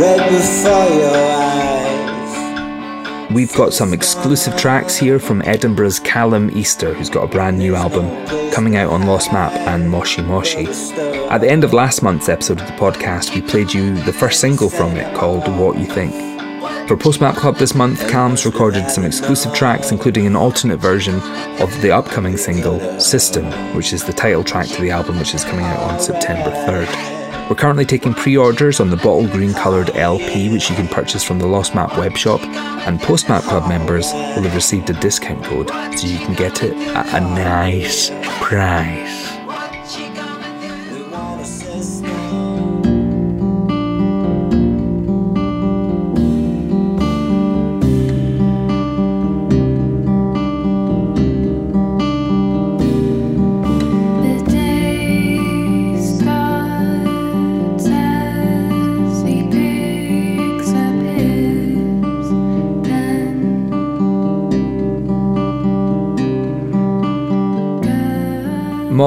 right 0.01 0.29
before 0.29 0.89
your 0.99 1.15
eyes. 1.15 2.31
We've 3.31 3.55
got 3.55 3.71
some 3.73 3.93
exclusive 3.93 4.57
tracks 4.57 4.97
here 4.97 5.19
from 5.19 5.41
Edinburgh's 5.43 6.01
Callum 6.01 6.49
Easter, 6.51 6.93
who's 6.93 7.09
got 7.09 7.23
a 7.23 7.27
brand 7.27 7.57
new 7.57 7.75
album 7.75 8.09
coming 8.51 8.75
out 8.75 8.91
on 8.91 9.07
Lost 9.07 9.31
Map 9.31 9.53
and 9.53 9.89
Moshi 9.89 10.21
Moshi. 10.21 10.67
At 11.29 11.37
the 11.37 11.49
end 11.49 11.63
of 11.63 11.71
last 11.71 12.01
month's 12.03 12.27
episode 12.27 12.59
of 12.59 12.67
the 12.67 12.73
podcast, 12.73 13.33
we 13.33 13.41
played 13.41 13.73
you 13.73 13.95
the 14.03 14.11
first 14.11 14.41
single 14.41 14.69
from 14.69 14.97
it 14.97 15.15
called 15.15 15.47
What 15.57 15.79
You 15.79 15.85
Think. 15.85 16.30
For 16.91 16.97
Postmap 16.97 17.37
Club 17.37 17.55
this 17.55 17.73
month, 17.73 18.05
Callum's 18.09 18.45
recorded 18.45 18.89
some 18.91 19.05
exclusive 19.05 19.53
tracks, 19.53 19.93
including 19.93 20.27
an 20.27 20.35
alternate 20.35 20.81
version 20.81 21.21
of 21.61 21.81
the 21.81 21.89
upcoming 21.89 22.35
single 22.35 22.99
System, 22.99 23.45
which 23.73 23.93
is 23.93 24.03
the 24.03 24.11
title 24.11 24.43
track 24.43 24.67
to 24.67 24.81
the 24.81 24.91
album, 24.91 25.17
which 25.17 25.33
is 25.33 25.45
coming 25.45 25.63
out 25.63 25.79
on 25.79 26.01
September 26.01 26.51
3rd. 26.51 27.49
We're 27.49 27.55
currently 27.55 27.85
taking 27.85 28.13
pre 28.13 28.35
orders 28.35 28.81
on 28.81 28.89
the 28.89 28.97
bottle 28.97 29.25
green 29.29 29.53
coloured 29.53 29.95
LP, 29.95 30.49
which 30.51 30.69
you 30.69 30.75
can 30.75 30.89
purchase 30.89 31.23
from 31.23 31.39
the 31.39 31.47
Lost 31.47 31.73
Map 31.73 31.91
webshop, 31.91 32.41
and 32.85 32.99
Postmap 32.99 33.43
Club 33.43 33.69
members 33.69 34.11
will 34.11 34.43
have 34.43 34.53
received 34.53 34.89
a 34.89 34.93
discount 34.99 35.45
code 35.45 35.69
so 35.97 36.07
you 36.07 36.17
can 36.17 36.33
get 36.33 36.61
it 36.61 36.73
at 36.73 37.07
a 37.13 37.21
nice 37.21 38.09
price. 38.41 39.20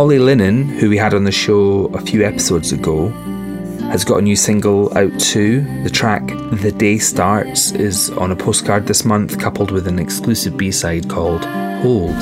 Molly 0.05 0.19
Lennon, 0.19 0.69
who 0.69 0.91
we 0.91 0.99
had 0.99 1.15
on 1.15 1.25
the 1.25 1.33
show 1.33 1.87
a 1.95 2.01
few 2.03 2.27
episodes 2.27 2.73
ago, 2.73 3.09
has 3.89 4.05
got 4.05 4.19
a 4.19 4.21
new 4.21 4.37
single 4.37 4.95
out 4.99 5.19
too. 5.19 5.63
The 5.83 5.89
track 5.89 6.27
The 6.61 6.75
Day 6.77 6.99
Starts 6.99 7.73
is 7.73 8.11
on 8.11 8.31
a 8.31 8.37
postcard 8.37 8.87
this 8.87 9.07
month, 9.07 9.41
coupled 9.41 9.71
with 9.71 9.89
an 9.89 9.99
exclusive 9.99 10.59
B 10.59 10.71
side 10.71 11.09
called 11.09 11.47
Hold. 11.81 12.15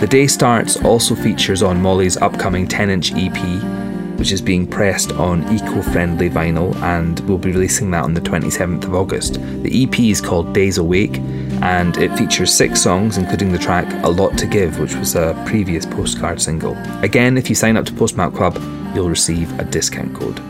The 0.00 0.06
Day 0.06 0.26
Starts 0.26 0.76
also 0.84 1.14
features 1.14 1.62
on 1.62 1.80
Molly's 1.80 2.18
upcoming 2.18 2.68
10 2.68 2.90
inch 2.90 3.12
EP, 3.14 4.18
which 4.18 4.30
is 4.30 4.42
being 4.42 4.66
pressed 4.66 5.12
on 5.12 5.50
eco 5.50 5.80
friendly 5.80 6.28
vinyl, 6.28 6.76
and 6.82 7.20
we'll 7.20 7.38
be 7.38 7.52
releasing 7.52 7.90
that 7.92 8.04
on 8.04 8.12
the 8.12 8.20
27th 8.20 8.84
of 8.84 8.94
August. 8.94 9.40
The 9.62 9.84
EP 9.84 9.98
is 9.98 10.20
called 10.20 10.52
Days 10.52 10.76
Awake, 10.76 11.16
and 11.62 11.96
it 11.96 12.16
features 12.16 12.54
six 12.54 12.82
songs, 12.82 13.18
including 13.18 13.52
the 13.52 13.58
track 13.58 13.86
A 14.04 14.08
Lot 14.08 14.36
to 14.38 14.46
Give, 14.46 14.78
which 14.78 14.94
was 14.94 15.14
a 15.14 15.40
previous 15.46 15.86
postcard 15.86 16.40
single. 16.40 16.76
Again, 17.02 17.36
if 17.36 17.48
you 17.48 17.54
sign 17.54 17.76
up 17.76 17.86
to 17.86 17.92
Postmap 17.92 18.34
Club, 18.34 18.56
you'll 18.94 19.10
receive 19.10 19.58
a 19.58 19.64
discount 19.64 20.14
code. 20.14 20.40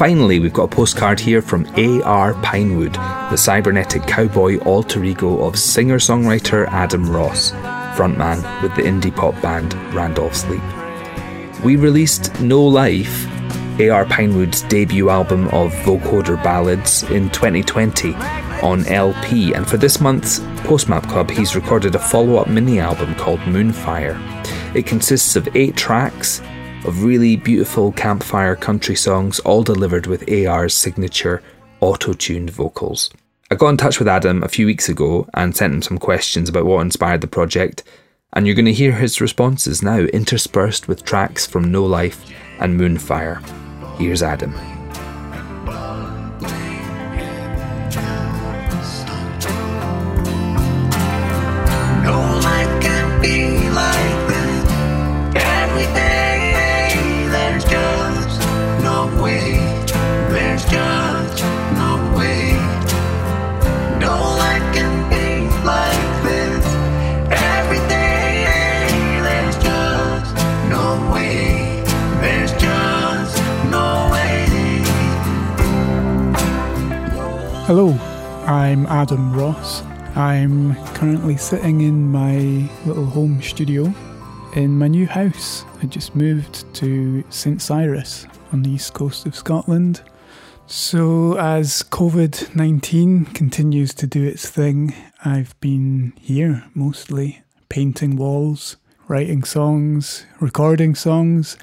Finally, 0.00 0.40
we've 0.40 0.54
got 0.54 0.72
a 0.72 0.74
postcard 0.74 1.20
here 1.20 1.42
from 1.42 1.66
A.R. 1.76 2.32
Pinewood, 2.42 2.94
the 2.94 3.36
cybernetic 3.36 4.02
cowboy 4.04 4.58
alter 4.60 5.04
ego 5.04 5.44
of 5.44 5.58
singer 5.58 5.98
songwriter 5.98 6.66
Adam 6.68 7.06
Ross, 7.06 7.50
frontman 7.98 8.62
with 8.62 8.74
the 8.76 8.82
indie 8.82 9.14
pop 9.14 9.34
band 9.42 9.74
Randolph 9.94 10.34
Sleep. 10.34 10.62
We 11.62 11.76
released 11.76 12.40
No 12.40 12.62
Life 12.62 13.26
A.R. 13.78 14.06
Pinewood's 14.06 14.62
debut 14.62 15.10
album 15.10 15.48
of 15.48 15.70
vocoder 15.84 16.42
ballads 16.42 17.02
in 17.10 17.28
2020 17.28 18.14
on 18.62 18.86
LP, 18.86 19.52
and 19.52 19.68
for 19.68 19.76
this 19.76 20.00
month's 20.00 20.38
Postmap 20.64 21.06
Club, 21.10 21.30
he's 21.30 21.54
recorded 21.54 21.94
a 21.94 21.98
follow 21.98 22.36
up 22.36 22.48
mini 22.48 22.80
album 22.80 23.14
called 23.16 23.40
Moonfire. 23.40 24.16
It 24.74 24.86
consists 24.86 25.36
of 25.36 25.54
eight 25.54 25.76
tracks 25.76 26.40
of 26.84 27.04
really 27.04 27.36
beautiful 27.36 27.92
campfire 27.92 28.56
country 28.56 28.94
songs, 28.94 29.38
all 29.40 29.62
delivered 29.62 30.06
with 30.06 30.30
AR's 30.30 30.74
signature 30.74 31.42
auto 31.80 32.12
tuned 32.12 32.50
vocals. 32.50 33.10
I 33.50 33.56
got 33.56 33.68
in 33.68 33.76
touch 33.76 33.98
with 33.98 34.08
Adam 34.08 34.42
a 34.42 34.48
few 34.48 34.66
weeks 34.66 34.88
ago 34.88 35.28
and 35.34 35.56
sent 35.56 35.74
him 35.74 35.82
some 35.82 35.98
questions 35.98 36.48
about 36.48 36.66
what 36.66 36.82
inspired 36.82 37.20
the 37.20 37.26
project, 37.26 37.82
and 38.32 38.46
you're 38.46 38.54
going 38.54 38.64
to 38.66 38.72
hear 38.72 38.92
his 38.92 39.20
responses 39.20 39.82
now, 39.82 39.98
interspersed 39.98 40.86
with 40.86 41.04
tracks 41.04 41.46
from 41.46 41.72
No 41.72 41.84
Life 41.84 42.30
and 42.60 42.78
Moonfire. 42.78 43.40
Here's 43.98 44.22
Adam. 44.22 44.54
Hello, 77.72 77.92
I'm 78.46 78.84
Adam 78.86 79.32
Ross. 79.32 79.82
I'm 80.16 80.74
currently 80.94 81.36
sitting 81.36 81.82
in 81.82 82.10
my 82.10 82.68
little 82.84 83.04
home 83.04 83.40
studio 83.40 83.94
in 84.56 84.76
my 84.76 84.88
new 84.88 85.06
house. 85.06 85.64
I 85.80 85.86
just 85.86 86.16
moved 86.16 86.64
to 86.74 87.22
St 87.30 87.62
Cyrus 87.62 88.26
on 88.52 88.62
the 88.62 88.70
east 88.70 88.92
coast 88.92 89.24
of 89.24 89.36
Scotland. 89.36 90.02
So, 90.66 91.38
as 91.38 91.84
COVID 91.84 92.56
19 92.56 93.26
continues 93.26 93.94
to 93.94 94.06
do 94.08 94.24
its 94.24 94.50
thing, 94.50 94.92
I've 95.24 95.54
been 95.60 96.12
here 96.20 96.64
mostly 96.74 97.44
painting 97.68 98.16
walls, 98.16 98.78
writing 99.06 99.44
songs, 99.44 100.26
recording 100.40 100.96
songs, 100.96 101.56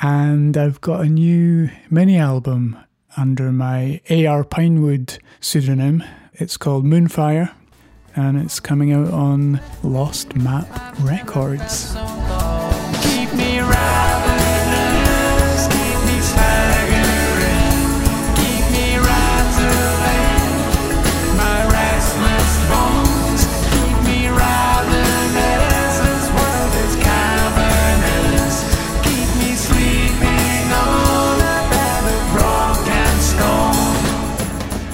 and 0.00 0.56
I've 0.56 0.80
got 0.80 1.00
a 1.00 1.08
new 1.08 1.70
mini 1.90 2.18
album 2.18 2.76
under 3.16 3.50
my 3.50 4.00
AR 4.08 4.44
Pinewood 4.44 5.18
pseudonym. 5.40 6.04
It's 6.34 6.56
called 6.56 6.84
Moonfire 6.84 7.52
and 8.14 8.38
it's 8.40 8.60
coming 8.60 8.92
out 8.92 9.10
on 9.10 9.60
Lost 9.82 10.36
Map 10.36 10.68
Records. 11.00 11.94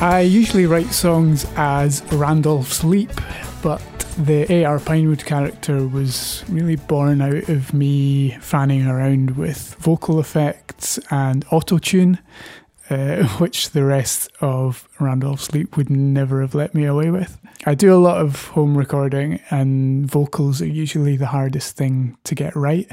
I 0.06 0.20
usually 0.20 0.66
write 0.66 0.92
songs 0.92 1.44
as 1.56 2.00
Randolph 2.12 2.72
Sleep, 2.72 3.10
but 3.60 3.80
the 4.16 4.64
AR 4.64 4.78
Pinewood 4.78 5.25
character 5.25 5.88
was 5.88 6.44
really 6.48 6.76
born 6.76 7.20
out 7.20 7.48
of 7.48 7.75
me 7.75 8.38
fanning 8.40 8.86
around 8.86 9.36
with 9.36 9.75
vocal 9.80 10.20
effects 10.20 11.00
and 11.10 11.44
auto 11.50 11.78
tune, 11.78 12.20
uh, 12.88 13.25
which 13.38 13.70
the 13.70 13.84
rest 13.84 14.30
of 14.40 14.88
Randolph 15.00 15.40
Sleep 15.40 15.76
would 15.76 15.90
never 15.90 16.40
have 16.40 16.54
let 16.54 16.72
me 16.72 16.84
away 16.84 17.10
with. 17.10 17.36
I 17.66 17.75
do 17.75 17.92
a 17.92 17.98
lot 17.98 18.20
of 18.20 18.46
home 18.50 18.78
recording, 18.78 19.40
and 19.50 20.08
vocals 20.08 20.62
are 20.62 20.68
usually 20.68 21.16
the 21.16 21.26
hardest 21.26 21.76
thing 21.76 22.16
to 22.22 22.36
get 22.36 22.54
right. 22.54 22.88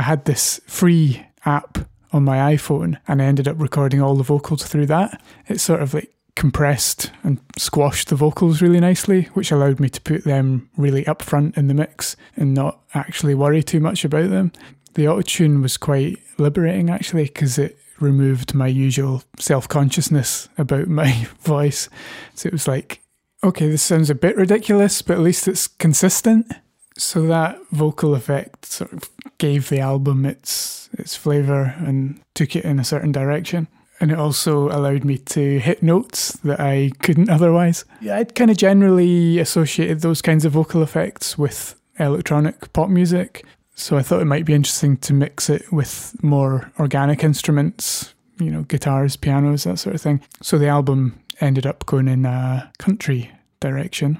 I 0.00 0.02
had 0.02 0.24
this 0.24 0.60
free 0.66 1.24
app 1.44 1.78
on 2.12 2.24
my 2.24 2.56
iPhone 2.56 2.98
and 3.06 3.22
I 3.22 3.26
ended 3.26 3.46
up 3.46 3.60
recording 3.60 4.02
all 4.02 4.16
the 4.16 4.24
vocals 4.24 4.64
through 4.64 4.86
that. 4.86 5.22
It's 5.46 5.62
sort 5.62 5.80
of 5.80 5.94
like 5.94 6.12
compressed 6.36 7.10
and 7.22 7.40
squashed 7.56 8.08
the 8.08 8.16
vocals 8.16 8.62
really 8.62 8.80
nicely, 8.80 9.22
which 9.34 9.50
allowed 9.50 9.80
me 9.80 9.88
to 9.88 10.00
put 10.00 10.24
them 10.24 10.68
really 10.76 11.06
up 11.06 11.22
front 11.22 11.56
in 11.56 11.68
the 11.68 11.74
mix 11.74 12.16
and 12.36 12.54
not 12.54 12.80
actually 12.94 13.34
worry 13.34 13.62
too 13.62 13.80
much 13.80 14.04
about 14.04 14.30
them. 14.30 14.52
The 14.94 15.04
autotune 15.04 15.62
was 15.62 15.76
quite 15.76 16.18
liberating 16.38 16.90
actually 16.90 17.24
because 17.24 17.58
it 17.58 17.78
removed 18.00 18.54
my 18.54 18.66
usual 18.66 19.22
self 19.38 19.68
consciousness 19.68 20.48
about 20.58 20.88
my 20.88 21.28
voice. 21.40 21.88
So 22.34 22.48
it 22.48 22.52
was 22.52 22.68
like, 22.68 23.00
okay, 23.44 23.68
this 23.68 23.82
sounds 23.82 24.10
a 24.10 24.14
bit 24.14 24.36
ridiculous, 24.36 25.02
but 25.02 25.14
at 25.14 25.20
least 25.20 25.48
it's 25.48 25.66
consistent. 25.66 26.52
So 26.96 27.26
that 27.26 27.58
vocal 27.70 28.14
effect 28.14 28.66
sort 28.66 28.92
of 28.92 29.10
gave 29.38 29.68
the 29.68 29.80
album 29.80 30.26
its 30.26 30.90
its 30.92 31.16
flavor 31.16 31.74
and 31.78 32.20
took 32.34 32.56
it 32.56 32.64
in 32.64 32.78
a 32.78 32.84
certain 32.84 33.12
direction. 33.12 33.68
And 34.00 34.10
it 34.10 34.18
also 34.18 34.68
allowed 34.68 35.04
me 35.04 35.18
to 35.18 35.58
hit 35.58 35.82
notes 35.82 36.32
that 36.38 36.58
I 36.58 36.90
couldn't 37.02 37.28
otherwise. 37.28 37.84
Yeah, 38.00 38.16
I'd 38.16 38.34
kind 38.34 38.50
of 38.50 38.56
generally 38.56 39.38
associated 39.38 40.00
those 40.00 40.22
kinds 40.22 40.44
of 40.46 40.52
vocal 40.52 40.82
effects 40.82 41.36
with 41.36 41.78
electronic 41.98 42.72
pop 42.72 42.88
music. 42.88 43.44
So 43.74 43.98
I 43.98 44.02
thought 44.02 44.22
it 44.22 44.26
might 44.26 44.46
be 44.46 44.54
interesting 44.54 44.96
to 44.98 45.12
mix 45.12 45.50
it 45.50 45.70
with 45.70 46.16
more 46.22 46.72
organic 46.78 47.22
instruments, 47.22 48.14
you 48.38 48.50
know, 48.50 48.62
guitars, 48.62 49.16
pianos, 49.16 49.64
that 49.64 49.78
sort 49.78 49.94
of 49.94 50.00
thing. 50.00 50.22
So 50.42 50.56
the 50.56 50.68
album 50.68 51.20
ended 51.40 51.66
up 51.66 51.84
going 51.86 52.08
in 52.08 52.24
a 52.24 52.72
country 52.78 53.30
direction. 53.60 54.18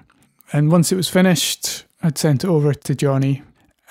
And 0.52 0.70
once 0.70 0.92
it 0.92 0.96
was 0.96 1.08
finished, 1.08 1.84
I'd 2.02 2.18
sent 2.18 2.44
it 2.44 2.48
over 2.48 2.74
to 2.74 2.94
Johnny, 2.94 3.42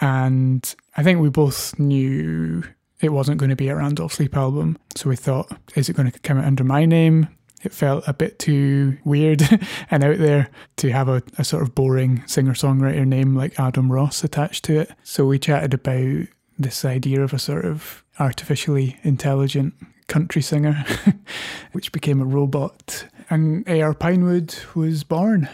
and 0.02 0.76
I 0.98 1.04
think 1.04 1.20
we 1.20 1.30
both 1.30 1.78
knew 1.78 2.64
it 3.02 3.10
wasn't 3.10 3.38
going 3.38 3.50
to 3.50 3.56
be 3.56 3.70
a 3.70 3.76
Randolph 3.76 4.14
Sleep 4.14 4.36
album. 4.36 4.78
So 4.96 5.10
we 5.10 5.16
thought, 5.16 5.52
is 5.76 5.90
it 5.90 5.96
going 5.96 6.12
to 6.12 6.20
come 6.20 6.38
out 6.38 6.46
under 6.46 6.64
my 6.64 6.86
name? 6.86 7.30
It 7.64 7.74
felt 7.74 8.08
a 8.08 8.14
bit 8.14 8.40
too 8.40 8.98
weird 9.04 9.42
and 9.92 10.04
out 10.04 10.18
there 10.18 10.50
to 10.78 10.92
have 10.92 11.10
a, 11.10 11.22
a 11.38 11.44
sort 11.44 11.64
of 11.64 11.76
boring 11.76 12.24
singer 12.26 12.54
songwriter 12.54 13.06
name 13.06 13.36
like 13.36 13.60
Adam 13.60 13.92
Ross 13.92 14.24
attached 14.24 14.66
to 14.66 14.80
it. 14.80 14.92
So 15.04 15.26
we 15.26 15.40
chatted 15.40 15.74
about 15.74 16.28
this 16.58 16.86
idea 16.86 17.22
of 17.22 17.34
a 17.34 17.40
sort 17.40 17.66
of 17.66 18.04
artificially 18.20 18.98
intelligent 19.04 19.74
country 20.08 20.42
singer, 20.42 20.86
which 21.72 21.92
became 21.92 22.22
a 22.22 22.26
robot. 22.26 23.06
And 23.30 23.68
A.R. 23.68 23.94
Pinewood 23.94 24.56
was 24.76 25.04
born. 25.04 25.48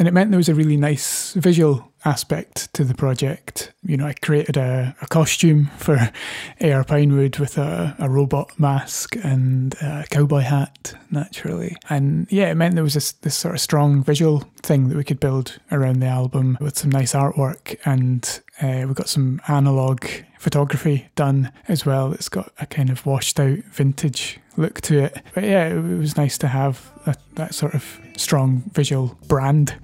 And 0.00 0.08
it 0.08 0.14
meant 0.14 0.30
there 0.30 0.38
was 0.38 0.48
a 0.48 0.54
really 0.54 0.78
nice 0.78 1.34
visual 1.34 1.92
aspect 2.06 2.72
to 2.72 2.84
the 2.84 2.94
project. 2.94 3.74
You 3.82 3.98
know, 3.98 4.06
I 4.06 4.14
created 4.14 4.56
a, 4.56 4.96
a 5.02 5.06
costume 5.06 5.66
for 5.76 6.10
A.R. 6.62 6.84
Pinewood 6.84 7.38
with 7.38 7.58
a, 7.58 7.94
a 7.98 8.08
robot 8.08 8.58
mask 8.58 9.14
and 9.22 9.74
a 9.82 10.06
cowboy 10.08 10.40
hat, 10.40 10.94
naturally. 11.10 11.76
And 11.90 12.26
yeah, 12.30 12.50
it 12.50 12.54
meant 12.54 12.76
there 12.76 12.82
was 12.82 12.94
this, 12.94 13.12
this 13.12 13.36
sort 13.36 13.54
of 13.54 13.60
strong 13.60 14.02
visual 14.02 14.40
thing 14.62 14.88
that 14.88 14.96
we 14.96 15.04
could 15.04 15.20
build 15.20 15.58
around 15.70 16.00
the 16.00 16.06
album 16.06 16.56
with 16.62 16.78
some 16.78 16.90
nice 16.90 17.12
artwork. 17.12 17.78
And 17.84 18.40
uh, 18.62 18.88
we 18.88 18.94
got 18.94 19.10
some 19.10 19.42
analog 19.48 20.06
photography 20.40 21.06
done 21.16 21.52
as 21.68 21.84
well. 21.84 22.12
It's 22.14 22.30
got 22.30 22.50
a 22.58 22.64
kind 22.64 22.88
of 22.88 23.04
washed 23.04 23.38
out 23.38 23.58
vintage 23.58 24.40
look 24.56 24.80
to 24.80 25.04
it. 25.04 25.22
But 25.34 25.44
yeah, 25.44 25.66
it, 25.66 25.76
it 25.76 25.98
was 25.98 26.16
nice 26.16 26.38
to 26.38 26.48
have 26.48 26.90
a, 27.04 27.14
that 27.34 27.54
sort 27.54 27.74
of 27.74 28.00
strong 28.16 28.62
visual 28.72 29.18
brand, 29.28 29.76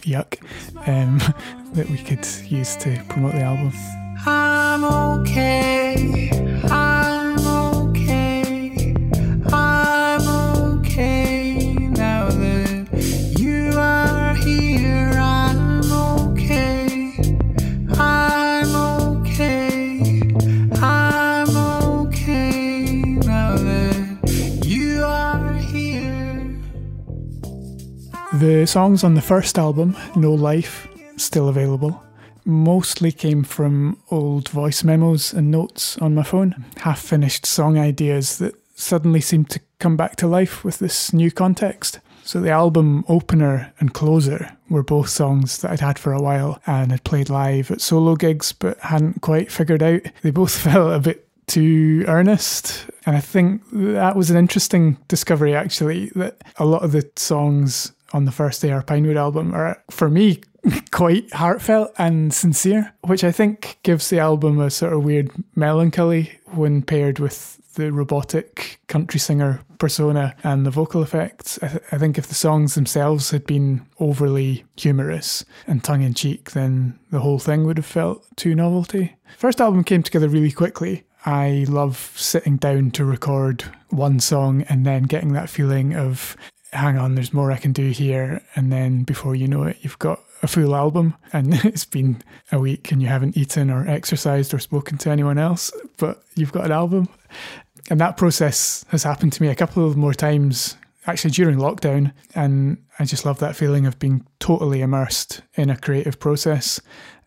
yuck, 0.00 0.42
um, 0.88 1.18
that 1.74 1.88
we 1.88 1.98
could 1.98 2.26
use 2.50 2.74
to 2.78 3.00
promote 3.08 3.32
the 3.32 3.42
album. 3.42 3.72
I'm 4.26 4.84
okay. 5.20 6.49
The 28.40 28.64
songs 28.66 29.04
on 29.04 29.12
the 29.12 29.20
first 29.20 29.58
album, 29.58 29.94
No 30.16 30.32
Life, 30.32 30.88
still 31.18 31.50
available. 31.50 32.02
mostly 32.46 33.12
came 33.12 33.44
from 33.44 33.98
old 34.10 34.48
voice 34.48 34.82
memos 34.82 35.34
and 35.34 35.50
notes 35.50 35.98
on 35.98 36.14
my 36.14 36.22
phone, 36.22 36.64
half 36.78 37.00
finished 37.00 37.44
song 37.44 37.78
ideas 37.78 38.38
that 38.38 38.54
suddenly 38.74 39.20
seemed 39.20 39.50
to 39.50 39.60
come 39.78 39.94
back 39.94 40.16
to 40.16 40.26
life 40.26 40.64
with 40.64 40.78
this 40.78 41.12
new 41.12 41.30
context. 41.30 42.00
So 42.24 42.40
the 42.40 42.48
album 42.48 43.04
opener 43.08 43.74
and 43.78 43.92
closer 43.92 44.56
were 44.70 44.82
both 44.82 45.10
songs 45.10 45.58
that 45.58 45.72
I'd 45.72 45.80
had 45.80 45.98
for 45.98 46.14
a 46.14 46.22
while 46.22 46.62
and 46.66 46.92
had 46.92 47.04
played 47.04 47.28
live 47.28 47.70
at 47.70 47.82
solo 47.82 48.16
gigs 48.16 48.52
but 48.54 48.78
hadn't 48.78 49.20
quite 49.20 49.52
figured 49.52 49.82
out. 49.82 50.00
They 50.22 50.30
both 50.30 50.56
felt 50.62 50.94
a 50.94 50.98
bit 50.98 51.28
too 51.46 52.04
earnest. 52.06 52.86
And 53.04 53.16
I 53.16 53.20
think 53.20 53.62
that 53.72 54.16
was 54.16 54.30
an 54.30 54.38
interesting 54.38 54.96
discovery 55.08 55.54
actually, 55.54 56.10
that 56.14 56.40
a 56.56 56.64
lot 56.64 56.84
of 56.84 56.92
the 56.92 57.06
songs 57.16 57.92
on 58.12 58.24
the 58.24 58.32
first 58.32 58.64
A.R. 58.64 58.82
Pinewood 58.82 59.16
album 59.16 59.54
are, 59.54 59.82
for 59.90 60.08
me, 60.08 60.40
quite 60.90 61.32
heartfelt 61.32 61.92
and 61.98 62.32
sincere, 62.32 62.92
which 63.02 63.24
I 63.24 63.32
think 63.32 63.78
gives 63.82 64.10
the 64.10 64.18
album 64.18 64.60
a 64.60 64.70
sort 64.70 64.92
of 64.92 65.04
weird 65.04 65.30
melancholy 65.54 66.38
when 66.46 66.82
paired 66.82 67.18
with 67.18 67.56
the 67.74 67.92
robotic 67.92 68.80
country 68.88 69.20
singer 69.20 69.60
persona 69.78 70.34
and 70.42 70.66
the 70.66 70.70
vocal 70.70 71.02
effects. 71.02 71.58
I, 71.62 71.68
th- 71.68 71.82
I 71.92 71.98
think 71.98 72.18
if 72.18 72.26
the 72.26 72.34
songs 72.34 72.74
themselves 72.74 73.30
had 73.30 73.46
been 73.46 73.86
overly 73.98 74.64
humorous 74.76 75.44
and 75.66 75.82
tongue 75.82 76.02
in 76.02 76.14
cheek, 76.14 76.50
then 76.50 76.98
the 77.10 77.20
whole 77.20 77.38
thing 77.38 77.64
would 77.64 77.78
have 77.78 77.86
felt 77.86 78.26
too 78.36 78.54
novelty. 78.54 79.16
First 79.38 79.60
album 79.60 79.84
came 79.84 80.02
together 80.02 80.28
really 80.28 80.52
quickly. 80.52 81.04
I 81.24 81.66
love 81.68 82.12
sitting 82.16 82.56
down 82.56 82.90
to 82.92 83.04
record 83.04 83.64
one 83.90 84.20
song 84.20 84.62
and 84.68 84.86
then 84.86 85.04
getting 85.04 85.32
that 85.34 85.50
feeling 85.50 85.94
of 85.94 86.36
hang 86.72 86.98
on, 86.98 87.14
there's 87.14 87.32
more 87.32 87.50
I 87.52 87.56
can 87.56 87.72
do 87.72 87.90
here. 87.90 88.42
And 88.54 88.72
then 88.72 89.02
before 89.02 89.34
you 89.34 89.48
know 89.48 89.64
it, 89.64 89.78
you've 89.80 89.98
got 89.98 90.22
a 90.42 90.46
full 90.46 90.74
album 90.74 91.14
and 91.32 91.54
it's 91.64 91.84
been 91.84 92.22
a 92.52 92.58
week 92.58 92.92
and 92.92 93.02
you 93.02 93.08
haven't 93.08 93.36
eaten 93.36 93.70
or 93.70 93.86
exercised 93.88 94.54
or 94.54 94.58
spoken 94.58 94.98
to 94.98 95.10
anyone 95.10 95.38
else, 95.38 95.72
but 95.96 96.22
you've 96.34 96.52
got 96.52 96.66
an 96.66 96.72
album. 96.72 97.08
And 97.90 98.00
that 98.00 98.16
process 98.16 98.84
has 98.88 99.02
happened 99.02 99.32
to 99.34 99.42
me 99.42 99.48
a 99.48 99.54
couple 99.54 99.86
of 99.86 99.96
more 99.96 100.14
times 100.14 100.76
actually 101.06 101.32
during 101.32 101.58
lockdown. 101.58 102.12
And 102.34 102.78
I 102.98 103.04
just 103.04 103.24
love 103.24 103.38
that 103.40 103.56
feeling 103.56 103.86
of 103.86 103.98
being 103.98 104.26
totally 104.38 104.80
immersed 104.80 105.42
in 105.54 105.70
a 105.70 105.76
creative 105.76 106.20
process. 106.20 106.80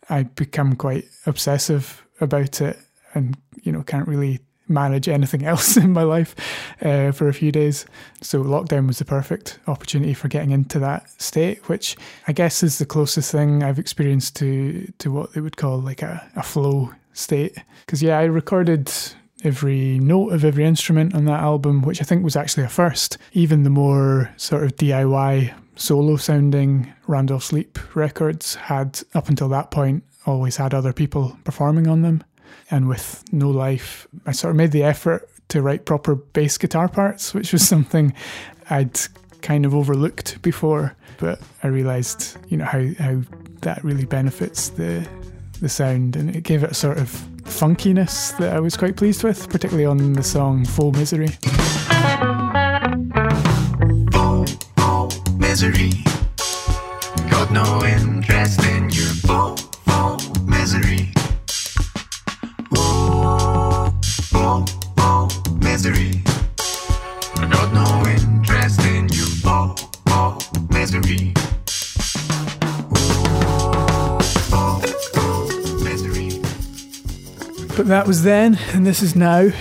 I 0.09 0.23
become 0.23 0.75
quite 0.75 1.05
obsessive 1.25 2.05
about 2.21 2.61
it 2.61 2.77
and, 3.13 3.37
you 3.61 3.71
know, 3.71 3.83
can't 3.83 4.07
really 4.07 4.39
manage 4.67 5.07
anything 5.07 5.45
else 5.45 5.77
in 5.77 5.91
my 5.91 6.03
life 6.03 6.35
uh, 6.81 7.11
for 7.11 7.27
a 7.27 7.33
few 7.33 7.51
days. 7.51 7.85
So 8.21 8.43
lockdown 8.43 8.87
was 8.87 8.99
the 8.99 9.05
perfect 9.05 9.59
opportunity 9.67 10.13
for 10.13 10.27
getting 10.27 10.51
into 10.51 10.79
that 10.79 11.09
state, 11.21 11.67
which 11.69 11.95
I 12.27 12.33
guess 12.33 12.63
is 12.63 12.79
the 12.79 12.85
closest 12.85 13.31
thing 13.31 13.63
I've 13.63 13.79
experienced 13.79 14.35
to 14.37 14.91
to 14.99 15.11
what 15.11 15.33
they 15.33 15.41
would 15.41 15.57
call 15.57 15.79
like 15.79 16.01
a, 16.01 16.29
a 16.35 16.43
flow 16.43 16.91
state. 17.13 17.57
Because 17.85 18.01
yeah, 18.01 18.17
I 18.19 18.23
recorded 18.23 18.91
every 19.43 19.99
note 19.99 20.31
of 20.31 20.45
every 20.45 20.65
instrument 20.65 21.13
on 21.13 21.25
that 21.25 21.41
album, 21.41 21.81
which 21.81 22.01
I 22.01 22.05
think 22.05 22.23
was 22.23 22.35
actually 22.35 22.63
a 22.63 22.69
first. 22.69 23.17
Even 23.33 23.63
the 23.63 23.69
more 23.69 24.33
sort 24.37 24.63
of 24.63 24.75
DIY 24.77 25.53
solo 25.75 26.15
sounding 26.15 26.93
Randolph 27.07 27.43
Sleep 27.43 27.77
records 27.95 28.55
had 28.55 29.01
up 29.13 29.29
until 29.29 29.49
that 29.49 29.71
point 29.71 30.03
always 30.25 30.55
had 30.55 30.73
other 30.73 30.93
people 30.93 31.37
performing 31.43 31.87
on 31.87 32.01
them 32.01 32.23
and 32.71 32.87
with 32.87 33.23
no 33.31 33.49
life, 33.49 34.07
I 34.25 34.31
sort 34.31 34.51
of 34.51 34.57
made 34.57 34.71
the 34.71 34.83
effort 34.83 35.29
to 35.49 35.61
write 35.61 35.85
proper 35.85 36.15
bass 36.15 36.57
guitar 36.57 36.87
parts, 36.87 37.33
which 37.33 37.53
was 37.53 37.67
something 37.67 38.13
I'd 38.69 38.99
kind 39.41 39.65
of 39.65 39.75
overlooked 39.75 40.41
before. 40.41 40.95
But 41.17 41.39
I 41.61 41.67
realised, 41.67 42.37
you 42.49 42.57
know, 42.57 42.65
how, 42.65 42.85
how 42.99 43.21
that 43.61 43.83
really 43.83 44.05
benefits 44.05 44.69
the 44.69 45.07
the 45.61 45.69
sound, 45.69 46.17
and 46.17 46.35
it 46.35 46.43
gave 46.43 46.63
it 46.63 46.71
a 46.71 46.73
sort 46.73 46.97
of 46.97 47.09
funkiness 47.43 48.37
that 48.37 48.53
I 48.53 48.59
was 48.59 48.75
quite 48.75 48.97
pleased 48.97 49.23
with, 49.23 49.47
particularly 49.49 49.85
on 49.85 50.13
the 50.13 50.23
song 50.23 50.65
"Full 50.65 50.91
Misery." 50.91 51.29
full, 54.93 55.09
misery. 55.37 55.91
Got 57.29 57.51
no 57.51 57.83
interest 57.85 58.63
in 58.65 58.89
your 58.89 59.13
that 77.93 78.07
was 78.07 78.23
then, 78.23 78.57
and 78.71 78.87
this 78.87 79.03
is 79.03 79.15
now. 79.15 79.51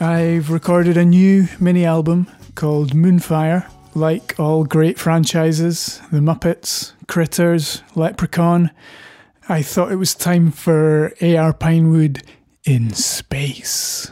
I've 0.00 0.50
recorded 0.50 0.96
a 0.96 1.04
new 1.04 1.48
mini 1.60 1.84
album 1.84 2.28
called 2.54 2.94
Moonfire. 2.94 3.70
Like 3.94 4.40
all 4.40 4.64
great 4.64 4.98
franchises, 4.98 6.00
The 6.10 6.20
Muppets, 6.20 6.94
Critters, 7.08 7.82
Leprechaun, 7.94 8.70
I 9.50 9.60
thought 9.60 9.92
it 9.92 9.96
was 9.96 10.14
time 10.14 10.50
for 10.50 11.12
A.R. 11.20 11.52
Pinewood 11.52 12.22
in 12.64 12.94
space. 12.94 14.10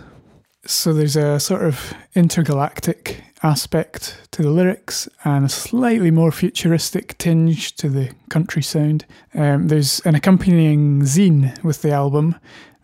So 0.67 0.93
there's 0.93 1.17
a 1.17 1.41
sort 1.41 1.65
of 1.65 1.95
intergalactic 2.15 3.25
aspect 3.43 4.29
to 4.33 4.43
the 4.43 4.51
lyrics 4.51 5.09
and 5.25 5.47
a 5.47 5.49
slightly 5.49 6.11
more 6.11 6.31
futuristic 6.31 7.17
tinge 7.17 7.75
to 7.77 7.89
the 7.89 8.11
country 8.29 8.63
sound. 8.63 9.07
Um, 9.33 9.69
there's 9.69 10.01
an 10.01 10.15
accompanying 10.15 11.01
zine 11.05 11.63
with 11.65 11.81
the 11.81 11.93
album 11.93 12.37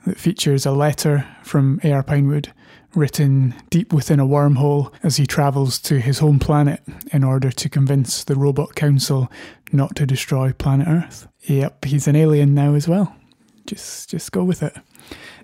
that 0.09 0.19
features 0.19 0.67
a 0.67 0.73
letter 0.73 1.27
from 1.43 1.81
A.R. 1.85 2.03
Pinewood 2.03 2.53
written 2.95 3.55
deep 3.71 3.93
within 3.93 4.19
a 4.19 4.27
wormhole 4.27 4.93
as 5.03 5.17
he 5.17 5.27
travels 5.27 5.79
to 5.79 6.01
his 6.01 6.19
home 6.19 6.39
planet 6.39 6.83
in 7.13 7.23
order 7.23 7.51
to 7.51 7.69
convince 7.69 8.25
the 8.25 8.35
Robot 8.35 8.75
Council 8.75 9.31
not 9.73 9.95
to 9.97 10.07
destroy 10.07 10.53
planet 10.53 10.89
Earth. 10.89 11.29
Yep, 11.43 11.85
he's 11.85 12.09
an 12.09 12.17
alien 12.17 12.55
now 12.55 12.75
as 12.75 12.89
well. 12.89 13.15
Just 13.67 14.09
just 14.11 14.33
go 14.33 14.43
with 14.45 14.63
it. 14.63 14.75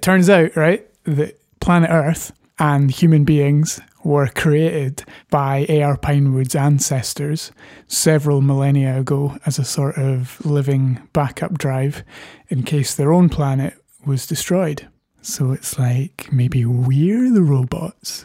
Turns 0.01 0.31
out, 0.31 0.57
right, 0.57 0.87
that 1.05 1.39
planet 1.61 1.91
Earth 1.91 2.33
and 2.59 2.91
human 2.91 3.25
beings 3.25 3.81
were 4.05 4.29
created 4.29 5.03
by 5.31 5.67
A.R. 5.69 5.97
Pinewood's 5.97 6.55
ancestors 6.55 7.53
several 7.89 8.43
millennia 8.43 8.99
ago 8.99 9.39
as 9.47 9.59
a 9.59 9.65
sort 9.65 9.97
of 9.97 10.45
living 10.45 11.07
backup 11.13 11.59
drive 11.59 12.05
in 12.49 12.63
case 12.63 12.95
their 12.95 13.13
own 13.13 13.29
planet 13.29 13.75
was 14.07 14.27
destroyed. 14.27 14.89
So 15.23 15.53
it's 15.53 15.79
like 15.79 16.29
maybe 16.31 16.65
we're 16.65 17.33
the 17.33 17.43
robots. 17.43 18.25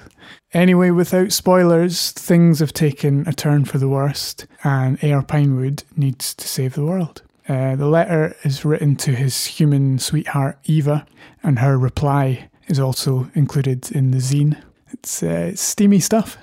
Anyway, 0.54 0.90
without 0.90 1.32
spoilers, 1.32 2.12
things 2.12 2.60
have 2.60 2.74
taken 2.74 3.28
a 3.28 3.34
turn 3.34 3.66
for 3.66 3.78
the 3.78 3.88
worst, 3.88 4.48
and 4.64 5.02
A.R. 5.04 5.24
Pinewood 5.24 5.84
needs 5.96 6.34
to 6.36 6.48
save 6.48 6.74
the 6.74 6.84
world. 6.84 7.22
Uh, 7.48 7.76
the 7.76 7.88
letter 7.88 8.36
is 8.44 8.66
written 8.66 8.96
to 8.96 9.12
his 9.12 9.46
human 9.46 9.98
sweetheart 9.98 10.58
Eva, 10.66 11.06
and 11.42 11.60
her 11.60 11.78
reply 11.78 12.50
is 12.68 12.80
also 12.80 13.30
included 13.34 13.92
in 13.92 14.12
the 14.12 14.18
zine. 14.18 14.62
It's 14.92 15.24
uh, 15.24 15.56
steamy 15.56 16.00
stuff. 16.00 16.38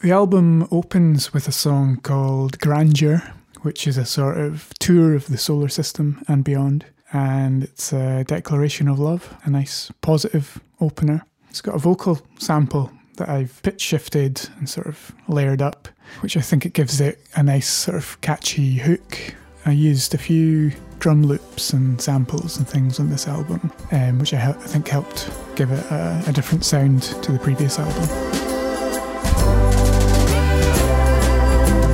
The 0.00 0.10
album 0.10 0.66
opens 0.70 1.32
with 1.32 1.46
a 1.46 1.52
song 1.52 1.98
called 1.98 2.58
Grandeur, 2.58 3.22
which 3.60 3.86
is 3.86 3.96
a 3.96 4.04
sort 4.04 4.38
of 4.38 4.72
tour 4.80 5.14
of 5.14 5.28
the 5.28 5.38
solar 5.38 5.68
system 5.68 6.22
and 6.26 6.44
beyond. 6.44 6.86
And 7.12 7.64
it's 7.64 7.92
a 7.92 8.24
declaration 8.24 8.88
of 8.88 8.98
love, 8.98 9.36
a 9.44 9.50
nice 9.50 9.90
positive 10.00 10.60
opener. 10.80 11.24
It's 11.50 11.60
got 11.60 11.74
a 11.74 11.78
vocal 11.78 12.20
sample 12.38 12.90
that 13.16 13.28
I've 13.28 13.62
pitch 13.62 13.80
shifted 13.80 14.48
and 14.58 14.68
sort 14.68 14.86
of 14.86 15.12
layered 15.28 15.60
up, 15.60 15.88
which 16.20 16.36
I 16.36 16.40
think 16.40 16.64
it 16.64 16.72
gives 16.72 17.00
it 17.00 17.20
a 17.34 17.42
nice 17.42 17.68
sort 17.68 17.96
of 17.96 18.20
catchy 18.22 18.76
hook. 18.76 19.34
I 19.66 19.72
used 19.72 20.14
a 20.14 20.18
few 20.18 20.72
drum 20.98 21.22
loops 21.22 21.72
and 21.72 22.00
samples 22.00 22.56
and 22.56 22.66
things 22.66 22.98
on 22.98 23.10
this 23.10 23.28
album, 23.28 23.70
um, 23.92 24.18
which 24.18 24.32
I, 24.32 24.50
I 24.50 24.52
think 24.52 24.88
helped 24.88 25.30
give 25.54 25.70
it 25.70 25.84
a, 25.90 26.24
a 26.26 26.32
different 26.32 26.64
sound 26.64 27.02
to 27.02 27.32
the 27.32 27.38
previous 27.38 27.78
album. 27.78 28.08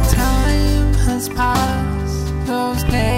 Time 0.08 0.94
has 0.94 1.28
passed, 1.30 2.46
those 2.46 2.84
days 2.84 3.17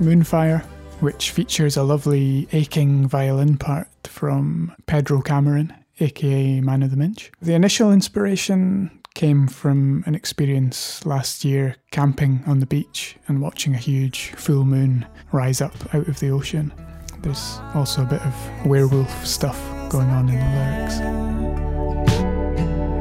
Moonfire, 0.00 0.64
which 1.00 1.30
features 1.30 1.76
a 1.76 1.82
lovely 1.82 2.48
aching 2.52 3.08
violin 3.08 3.56
part 3.56 3.88
from 4.04 4.72
Pedro 4.86 5.20
Cameron, 5.22 5.72
aka 6.00 6.60
Man 6.60 6.82
of 6.82 6.90
the 6.90 6.96
Minch. 6.96 7.30
The 7.40 7.54
initial 7.54 7.92
inspiration 7.92 8.90
came 9.14 9.48
from 9.48 10.04
an 10.06 10.14
experience 10.14 11.04
last 11.06 11.44
year 11.44 11.76
camping 11.90 12.42
on 12.46 12.60
the 12.60 12.66
beach 12.66 13.16
and 13.28 13.40
watching 13.40 13.74
a 13.74 13.78
huge 13.78 14.32
full 14.32 14.64
moon 14.64 15.06
rise 15.32 15.62
up 15.62 15.94
out 15.94 16.06
of 16.06 16.20
the 16.20 16.28
ocean. 16.30 16.72
There's 17.20 17.58
also 17.74 18.02
a 18.02 18.06
bit 18.06 18.20
of 18.20 18.66
werewolf 18.66 19.26
stuff 19.26 19.58
going 19.88 20.10
on 20.10 20.28
in 20.28 20.38
the 20.38 20.44
lyrics. 20.56 21.00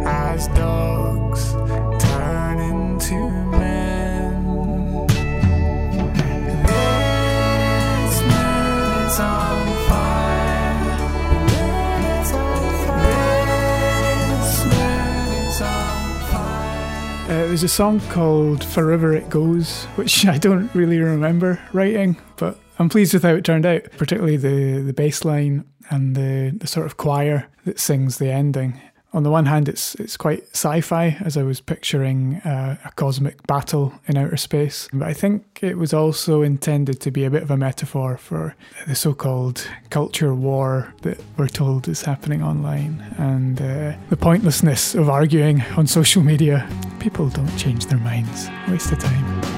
as 0.07 0.47
dogs 0.49 1.53
Uh, 17.25 17.47
there's 17.47 17.63
a 17.63 17.67
song 17.67 17.99
called 18.11 18.63
Forever 18.63 19.15
It 19.15 19.31
Goes, 19.31 19.85
which 19.95 20.25
I 20.27 20.37
don't 20.37 20.73
really 20.75 20.99
remember 20.99 21.59
writing, 21.73 22.17
but 22.37 22.55
I'm 22.77 22.87
pleased 22.87 23.15
with 23.15 23.23
how 23.23 23.33
it 23.33 23.43
turned 23.43 23.65
out, 23.65 23.81
particularly 23.97 24.37
the, 24.37 24.83
the 24.83 24.93
bass 24.93 25.25
line 25.25 25.65
and 25.89 26.15
the, 26.15 26.55
the 26.55 26.67
sort 26.67 26.85
of 26.85 26.97
choir 26.97 27.47
that 27.65 27.79
sings 27.79 28.19
the 28.19 28.29
ending. 28.29 28.79
On 29.15 29.23
the 29.23 29.31
one 29.31 29.45
hand, 29.45 29.69
it's 29.69 29.95
it's 29.95 30.17
quite 30.17 30.43
sci-fi, 30.51 31.17
as 31.23 31.37
I 31.37 31.43
was 31.43 31.61
picturing 31.61 32.35
uh, 32.43 32.75
a 32.83 32.91
cosmic 32.91 33.47
battle 33.47 33.93
in 34.07 34.17
outer 34.17 34.35
space. 34.35 34.89
But 34.91 35.07
I 35.07 35.13
think 35.13 35.59
it 35.61 35.77
was 35.77 35.93
also 35.93 36.41
intended 36.41 36.99
to 36.99 37.11
be 37.11 37.23
a 37.23 37.29
bit 37.29 37.41
of 37.41 37.49
a 37.49 37.55
metaphor 37.55 38.17
for 38.17 38.55
the 38.87 38.95
so-called 38.95 39.65
culture 39.89 40.35
war 40.35 40.93
that 41.03 41.17
we're 41.37 41.47
told 41.47 41.87
is 41.87 42.01
happening 42.01 42.43
online, 42.43 43.01
and 43.17 43.61
uh, 43.61 43.93
the 44.09 44.17
pointlessness 44.17 44.95
of 44.95 45.09
arguing 45.09 45.61
on 45.77 45.87
social 45.87 46.21
media. 46.21 46.67
People 46.99 47.29
don't 47.29 47.57
change 47.57 47.85
their 47.85 47.99
minds. 47.99 48.49
Waste 48.67 48.91
of 48.91 48.99
time. 48.99 49.54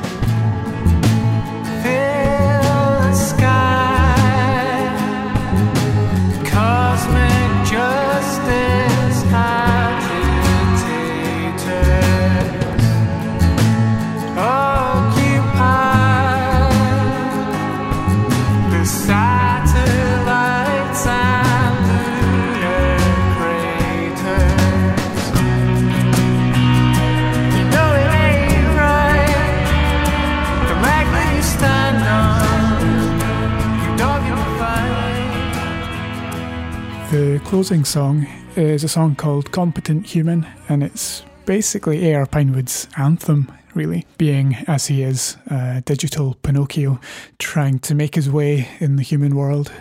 Closing 37.48 37.86
song 37.86 38.28
is 38.58 38.84
a 38.84 38.90
song 38.90 39.16
called 39.16 39.54
Competent 39.54 40.06
Human, 40.06 40.46
and 40.68 40.84
it's 40.84 41.24
basically 41.46 42.12
A.R. 42.12 42.26
Pinewood's 42.26 42.90
anthem, 42.98 43.50
really, 43.74 44.06
being 44.18 44.56
as 44.68 44.88
he 44.88 45.02
is, 45.02 45.38
a 45.46 45.82
digital 45.86 46.34
Pinocchio, 46.44 47.00
trying 47.40 47.80
to 47.80 47.96
make 47.96 48.16
his 48.16 48.30
way 48.30 48.68
in 48.82 48.98
the 48.98 49.02
human 49.02 49.34
world. 49.34 49.72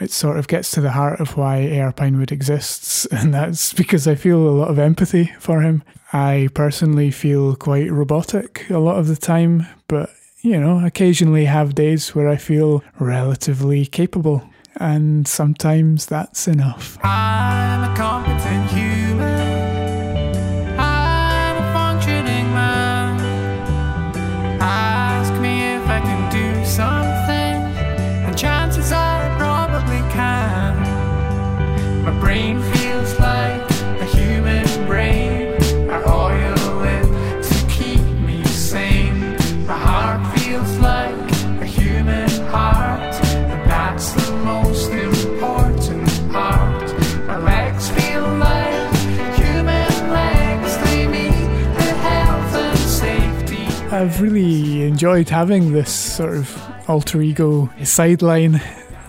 It 0.00 0.10
sort 0.10 0.38
of 0.38 0.48
gets 0.48 0.70
to 0.70 0.80
the 0.80 0.92
heart 0.92 1.20
of 1.20 1.36
why 1.36 1.56
A.R. 1.56 1.92
Pinewood 1.92 2.32
exists, 2.32 3.04
and 3.12 3.34
that's 3.34 3.74
because 3.74 4.08
I 4.08 4.14
feel 4.14 4.38
a 4.38 4.56
lot 4.58 4.70
of 4.70 4.78
empathy 4.78 5.34
for 5.38 5.60
him. 5.60 5.82
I 6.14 6.48
personally 6.54 7.10
feel 7.10 7.56
quite 7.56 7.92
robotic 7.92 8.64
a 8.70 8.78
lot 8.78 8.98
of 8.98 9.06
the 9.06 9.16
time, 9.16 9.66
but 9.86 10.08
you 10.40 10.58
know, 10.58 10.84
occasionally 10.84 11.44
have 11.44 11.74
days 11.74 12.14
where 12.14 12.28
I 12.30 12.36
feel 12.36 12.82
relatively 12.98 13.84
capable, 13.84 14.48
and 14.76 15.26
sometimes 15.26 16.06
that's 16.06 16.48
enough. 16.48 16.98
Enjoyed 55.02 55.30
having 55.30 55.72
this 55.72 55.92
sort 55.92 56.36
of 56.36 56.88
alter 56.88 57.20
ego 57.20 57.68
sideline, 57.82 58.62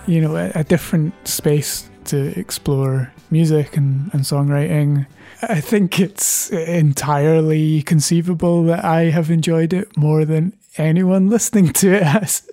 you 0.08 0.20
know, 0.20 0.34
a, 0.34 0.50
a 0.56 0.64
different 0.64 1.14
space 1.24 1.88
to 2.04 2.36
explore 2.36 3.12
music 3.30 3.76
and, 3.76 4.10
and 4.12 4.22
songwriting. 4.22 5.06
I 5.42 5.60
think 5.60 6.00
it's 6.00 6.50
entirely 6.50 7.82
conceivable 7.82 8.64
that 8.64 8.84
I 8.84 9.02
have 9.10 9.30
enjoyed 9.30 9.72
it 9.72 9.96
more 9.96 10.24
than 10.24 10.58
anyone 10.78 11.30
listening 11.36 11.72
to 11.74 11.92
it 11.92 12.02
has. 12.02 12.50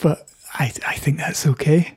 But 0.00 0.28
I, 0.54 0.72
I 0.86 0.94
think 0.94 1.18
that's 1.18 1.48
okay. 1.48 1.96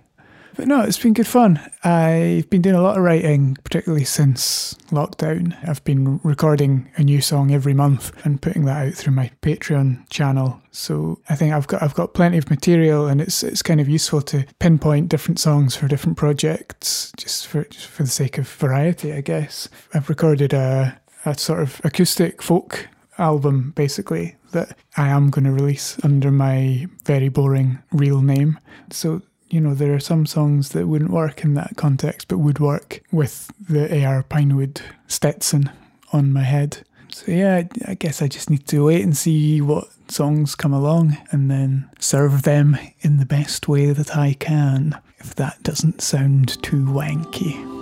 But 0.59 0.67
no, 0.67 0.81
it's 0.81 0.99
been 0.99 1.13
good 1.13 1.25
fun. 1.25 1.57
I've 1.85 2.49
been 2.49 2.61
doing 2.61 2.75
a 2.75 2.81
lot 2.81 2.97
of 2.97 3.03
writing, 3.05 3.55
particularly 3.63 4.03
since 4.03 4.73
lockdown. 4.91 5.55
I've 5.65 5.81
been 5.85 6.19
recording 6.21 6.91
a 6.97 7.01
new 7.01 7.21
song 7.21 7.53
every 7.53 7.73
month 7.73 8.11
and 8.25 8.41
putting 8.41 8.65
that 8.65 8.85
out 8.87 8.93
through 8.93 9.13
my 9.13 9.31
Patreon 9.41 10.09
channel. 10.09 10.59
So 10.71 11.21
I 11.29 11.35
think 11.35 11.53
I've 11.53 11.67
got 11.67 11.81
I've 11.81 11.93
got 11.93 12.13
plenty 12.13 12.37
of 12.37 12.49
material, 12.49 13.07
and 13.07 13.21
it's 13.21 13.41
it's 13.41 13.61
kind 13.61 13.79
of 13.79 13.87
useful 13.87 14.21
to 14.23 14.45
pinpoint 14.59 15.07
different 15.07 15.39
songs 15.39 15.77
for 15.77 15.87
different 15.87 16.17
projects, 16.17 17.13
just 17.15 17.47
for 17.47 17.63
just 17.63 17.87
for 17.87 18.03
the 18.03 18.09
sake 18.09 18.37
of 18.37 18.45
variety, 18.45 19.13
I 19.13 19.21
guess. 19.21 19.69
I've 19.93 20.09
recorded 20.09 20.51
a 20.51 20.99
a 21.23 21.37
sort 21.37 21.61
of 21.61 21.79
acoustic 21.85 22.41
folk 22.41 22.89
album 23.17 23.71
basically 23.77 24.35
that 24.51 24.77
I 24.97 25.07
am 25.07 25.29
going 25.29 25.45
to 25.45 25.51
release 25.51 25.97
under 26.03 26.31
my 26.31 26.87
very 27.05 27.29
boring 27.29 27.79
real 27.93 28.21
name. 28.21 28.59
So 28.91 29.21
you 29.49 29.59
know, 29.59 29.73
there 29.73 29.93
are 29.93 29.99
some 29.99 30.25
songs 30.25 30.69
that 30.69 30.87
wouldn't 30.87 31.11
work 31.11 31.43
in 31.43 31.53
that 31.55 31.75
context, 31.75 32.27
but 32.27 32.37
would 32.39 32.59
work 32.59 33.01
with 33.11 33.51
the 33.59 34.03
AR 34.05 34.23
Pinewood 34.23 34.81
Stetson 35.07 35.69
on 36.13 36.31
my 36.33 36.43
head. 36.43 36.79
So, 37.11 37.31
yeah, 37.31 37.63
I- 37.87 37.95
guess 37.95 38.21
I 38.21 38.27
just 38.27 38.49
need 38.49 38.67
to 38.67 38.85
wait 38.85 39.03
and 39.03 39.17
see 39.17 39.61
what 39.61 39.89
songs 40.07 40.55
come 40.55 40.73
along 40.73 41.17
and 41.31 41.49
then 41.49 41.89
serve 41.99 42.43
them 42.43 42.77
in 43.01 43.17
the 43.17 43.25
best 43.25 43.67
way 43.67 43.91
that 43.91 44.15
I 44.15 44.33
can, 44.33 44.97
if 45.17 45.33
that 45.35 45.61
doesn't 45.63 46.01
sound 46.01 46.61
too 46.61 46.85
wanky. 46.85 47.78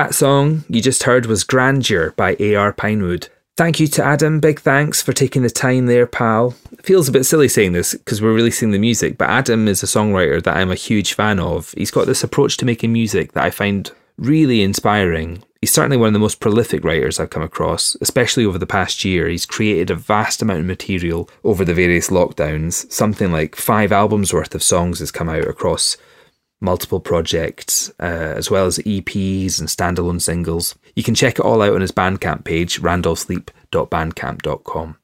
That 0.00 0.14
song 0.14 0.64
you 0.66 0.80
just 0.80 1.02
heard 1.02 1.26
was 1.26 1.44
Grandeur 1.44 2.12
by 2.12 2.34
A.R. 2.40 2.72
Pinewood. 2.72 3.28
Thank 3.58 3.78
you 3.78 3.86
to 3.88 4.02
Adam. 4.02 4.40
Big 4.40 4.58
thanks 4.58 5.02
for 5.02 5.12
taking 5.12 5.42
the 5.42 5.50
time 5.50 5.84
there, 5.84 6.06
pal. 6.06 6.54
Feels 6.82 7.06
a 7.06 7.12
bit 7.12 7.24
silly 7.24 7.48
saying 7.48 7.72
this 7.72 7.92
because 7.92 8.22
we're 8.22 8.32
releasing 8.32 8.70
the 8.70 8.78
music, 8.78 9.18
but 9.18 9.28
Adam 9.28 9.68
is 9.68 9.82
a 9.82 9.86
songwriter 9.86 10.42
that 10.42 10.56
I'm 10.56 10.70
a 10.70 10.74
huge 10.74 11.12
fan 11.12 11.38
of. 11.38 11.74
He's 11.76 11.90
got 11.90 12.06
this 12.06 12.24
approach 12.24 12.56
to 12.56 12.64
making 12.64 12.94
music 12.94 13.32
that 13.32 13.44
I 13.44 13.50
find 13.50 13.92
really 14.16 14.62
inspiring. 14.62 15.42
He's 15.60 15.70
certainly 15.74 15.98
one 15.98 16.06
of 16.06 16.12
the 16.14 16.18
most 16.18 16.40
prolific 16.40 16.82
writers 16.82 17.20
I've 17.20 17.28
come 17.28 17.42
across, 17.42 17.94
especially 18.00 18.46
over 18.46 18.56
the 18.56 18.64
past 18.64 19.04
year. 19.04 19.28
He's 19.28 19.44
created 19.44 19.90
a 19.90 19.96
vast 19.96 20.40
amount 20.40 20.60
of 20.60 20.64
material 20.64 21.28
over 21.44 21.62
the 21.62 21.74
various 21.74 22.08
lockdowns. 22.08 22.90
Something 22.90 23.32
like 23.32 23.54
five 23.54 23.92
albums 23.92 24.32
worth 24.32 24.54
of 24.54 24.62
songs 24.62 25.00
has 25.00 25.10
come 25.10 25.28
out 25.28 25.46
across 25.46 25.98
multiple 26.60 27.00
projects, 27.00 27.90
uh, 28.00 28.34
as 28.36 28.50
well 28.50 28.66
as 28.66 28.78
EPs 28.78 29.58
and 29.58 29.68
standalone 29.68 30.20
singles. 30.20 30.76
You 30.94 31.02
can 31.02 31.14
check 31.14 31.38
it 31.38 31.44
all 31.44 31.62
out 31.62 31.74
on 31.74 31.80
his 31.80 31.92
Bandcamp 31.92 32.44
page, 32.44 32.78
randolphsleep.bandcamp.com. 32.80 34.96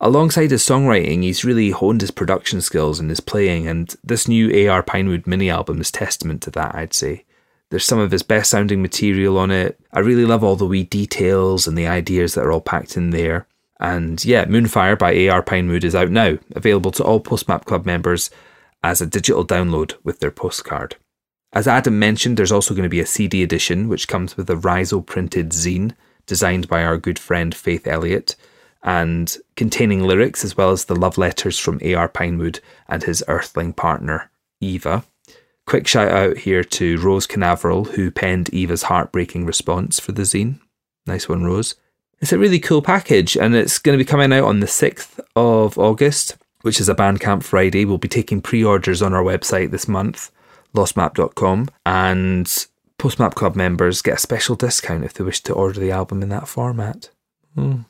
Alongside 0.00 0.50
his 0.50 0.64
songwriting, 0.64 1.22
he's 1.22 1.44
really 1.44 1.70
honed 1.70 2.00
his 2.00 2.10
production 2.10 2.60
skills 2.60 2.98
and 2.98 3.08
his 3.08 3.20
playing, 3.20 3.68
and 3.68 3.94
this 4.02 4.26
new 4.26 4.68
AR 4.68 4.82
Pinewood 4.82 5.24
mini 5.26 5.48
album 5.48 5.80
is 5.80 5.92
testament 5.92 6.42
to 6.42 6.50
that, 6.50 6.74
I'd 6.74 6.92
say. 6.92 7.24
There's 7.70 7.84
some 7.84 8.00
of 8.00 8.10
his 8.10 8.22
best 8.22 8.50
sounding 8.50 8.82
material 8.82 9.38
on 9.38 9.50
it. 9.50 9.80
I 9.92 10.00
really 10.00 10.26
love 10.26 10.44
all 10.44 10.56
the 10.56 10.66
wee 10.66 10.82
details 10.82 11.66
and 11.66 11.78
the 11.78 11.86
ideas 11.86 12.34
that 12.34 12.44
are 12.44 12.52
all 12.52 12.60
packed 12.60 12.98
in 12.98 13.10
there. 13.10 13.46
And 13.80 14.22
yeah, 14.24 14.44
Moonfire 14.44 14.98
by 14.98 15.28
AR 15.28 15.42
Pinewood 15.42 15.82
is 15.82 15.94
out 15.94 16.10
now, 16.10 16.36
available 16.54 16.90
to 16.92 17.04
all 17.04 17.20
Postmap 17.20 17.64
Club 17.64 17.86
members 17.86 18.30
as 18.82 19.00
a 19.00 19.06
digital 19.06 19.46
download 19.46 19.94
with 20.02 20.20
their 20.20 20.30
postcard. 20.30 20.96
As 21.52 21.68
Adam 21.68 21.98
mentioned, 21.98 22.36
there's 22.36 22.52
also 22.52 22.74
going 22.74 22.84
to 22.84 22.88
be 22.88 23.00
a 23.00 23.06
CD 23.06 23.42
edition 23.42 23.88
which 23.88 24.08
comes 24.08 24.36
with 24.36 24.48
a 24.48 24.56
Riso 24.56 25.00
printed 25.00 25.50
zine 25.50 25.94
designed 26.26 26.68
by 26.68 26.82
our 26.82 26.96
good 26.96 27.18
friend 27.18 27.54
Faith 27.54 27.86
Elliott 27.86 28.36
and 28.82 29.36
containing 29.54 30.02
lyrics 30.02 30.44
as 30.44 30.56
well 30.56 30.70
as 30.70 30.86
the 30.86 30.96
love 30.96 31.18
letters 31.18 31.58
from 31.58 31.78
A.R. 31.82 32.08
Pinewood 32.08 32.60
and 32.88 33.02
his 33.02 33.22
earthling 33.28 33.72
partner, 33.72 34.30
Eva. 34.60 35.04
Quick 35.66 35.86
shout 35.86 36.10
out 36.10 36.38
here 36.38 36.64
to 36.64 36.98
Rose 36.98 37.26
Canaveral, 37.26 37.84
who 37.84 38.10
penned 38.10 38.52
Eva's 38.52 38.84
heartbreaking 38.84 39.46
response 39.46 40.00
for 40.00 40.12
the 40.12 40.22
zine. 40.22 40.58
Nice 41.06 41.28
one, 41.28 41.44
Rose. 41.44 41.76
It's 42.20 42.32
a 42.32 42.38
really 42.38 42.58
cool 42.58 42.82
package, 42.82 43.36
and 43.36 43.54
it's 43.54 43.78
going 43.78 43.96
to 43.96 44.04
be 44.04 44.08
coming 44.08 44.32
out 44.32 44.44
on 44.44 44.60
the 44.60 44.66
6th 44.66 45.20
of 45.36 45.78
August, 45.78 46.36
which 46.62 46.80
is 46.80 46.88
a 46.88 46.94
Bandcamp 46.94 47.42
Friday. 47.42 47.84
We'll 47.84 47.98
be 47.98 48.08
taking 48.08 48.40
pre 48.40 48.64
orders 48.64 49.02
on 49.02 49.12
our 49.12 49.22
website 49.22 49.70
this 49.70 49.86
month, 49.86 50.30
lostmap.com, 50.74 51.68
and 51.86 52.46
Postmap 52.98 53.34
Club 53.34 53.56
members 53.56 54.02
get 54.02 54.14
a 54.14 54.20
special 54.20 54.54
discount 54.54 55.04
if 55.04 55.12
they 55.14 55.24
wish 55.24 55.40
to 55.42 55.52
order 55.52 55.80
the 55.80 55.90
album 55.90 56.22
in 56.22 56.28
that 56.28 56.48
format. 56.48 57.10
Hmm. 57.54 57.80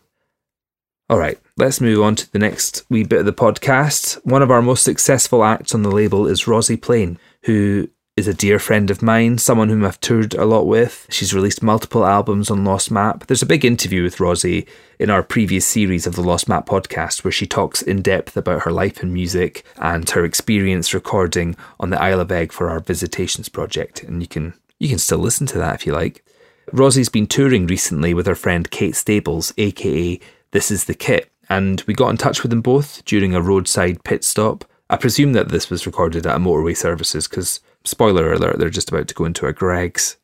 All 1.11 1.19
right, 1.19 1.39
let's 1.59 1.81
move 1.81 2.03
on 2.03 2.17
to 2.17 2.33
the 2.33 2.39
next 2.39 2.85
wee 2.89 3.05
bit 3.05 3.21
of 3.21 3.27
the 3.27 3.33
podcast. 3.35 4.15
One 4.25 4.41
of 4.41 4.51
our 4.51 4.63
most 4.63 4.83
successful 4.83 5.45
acts 5.45 5.75
on 5.75 5.83
the 5.83 5.91
label 5.91 6.27
is 6.27 6.45
Rozi 6.45 6.81
Plain, 6.81 7.19
who 7.43 7.89
is 8.15 8.29
a 8.29 8.35
dear 8.35 8.59
friend 8.59 8.91
of 8.91 9.01
mine, 9.01 9.39
someone 9.39 9.71
whom 9.71 9.85
I've 9.85 10.01
toured 10.01 10.35
a 10.35 10.45
lot 10.45 10.67
with. 10.67 11.07
She's 11.09 11.33
released 11.33 11.63
multiple 11.63 12.05
albums 12.05 12.51
on 12.51 12.65
Lost 12.65 12.91
Map. 12.91 13.27
There's 13.27 13.41
a 13.41 13.47
big 13.47 13.65
interview 13.65 14.03
with 14.03 14.19
Rozi 14.19 14.69
in 14.99 15.09
our 15.09 15.23
previous 15.23 15.67
series 15.67 16.07
of 16.07 16.15
the 16.15 16.23
Lost 16.23 16.47
Map 16.47 16.67
podcast 16.67 17.25
where 17.25 17.33
she 17.33 17.47
talks 17.47 17.81
in 17.81 18.03
depth 18.03 18.37
about 18.37 18.63
her 18.63 18.71
life 18.71 19.03
in 19.03 19.15
music 19.15 19.65
and 19.79 20.09
her 20.11 20.27
experience 20.27 20.93
recording 20.93 21.57
on 21.81 21.89
the 21.89 22.01
Isle 22.01 22.21
of 22.21 22.29
Eigg 22.29 22.53
for 22.53 22.69
our 22.69 22.81
Visitations 22.81 23.49
project. 23.49 24.03
And 24.03 24.21
you 24.21 24.29
can 24.29 24.53
you 24.79 24.91
can 24.91 24.99
still 24.99 25.19
listen 25.19 25.47
to 25.47 25.59
that 25.59 25.77
if 25.77 25.87
you 25.87 25.95
like. 25.95 26.23
Rozi's 26.71 27.09
been 27.09 27.27
touring 27.27 27.67
recently 27.67 28.13
with 28.13 28.27
her 28.27 28.35
friend 28.35 28.71
Kate 28.71 28.95
Stables, 28.95 29.55
aka 29.57 30.21
This 30.51 30.71
Is 30.71 30.85
the 30.85 30.95
Kit, 30.95 31.31
and 31.49 31.83
we 31.87 31.95
got 31.95 32.11
in 32.11 32.19
touch 32.19 32.43
with 32.43 32.51
them 32.51 32.61
both 32.61 33.03
during 33.07 33.35
a 33.35 33.41
roadside 33.41 34.05
pit 34.05 34.23
stop. 34.23 34.67
I 34.91 34.97
presume 34.99 35.33
that 35.33 35.49
this 35.49 35.71
was 35.71 35.87
recorded 35.87 36.27
at 36.27 36.37
a 36.37 36.39
motorway 36.39 36.77
services 36.77 37.27
because, 37.27 37.61
spoiler 37.85 38.33
alert, 38.33 38.59
they're 38.59 38.71
just 38.71 38.91
about 38.91 39.09
to 39.09 39.15
go 39.15 39.25
into 39.25 39.47
a 39.47 39.53
Greggs. 39.53 40.17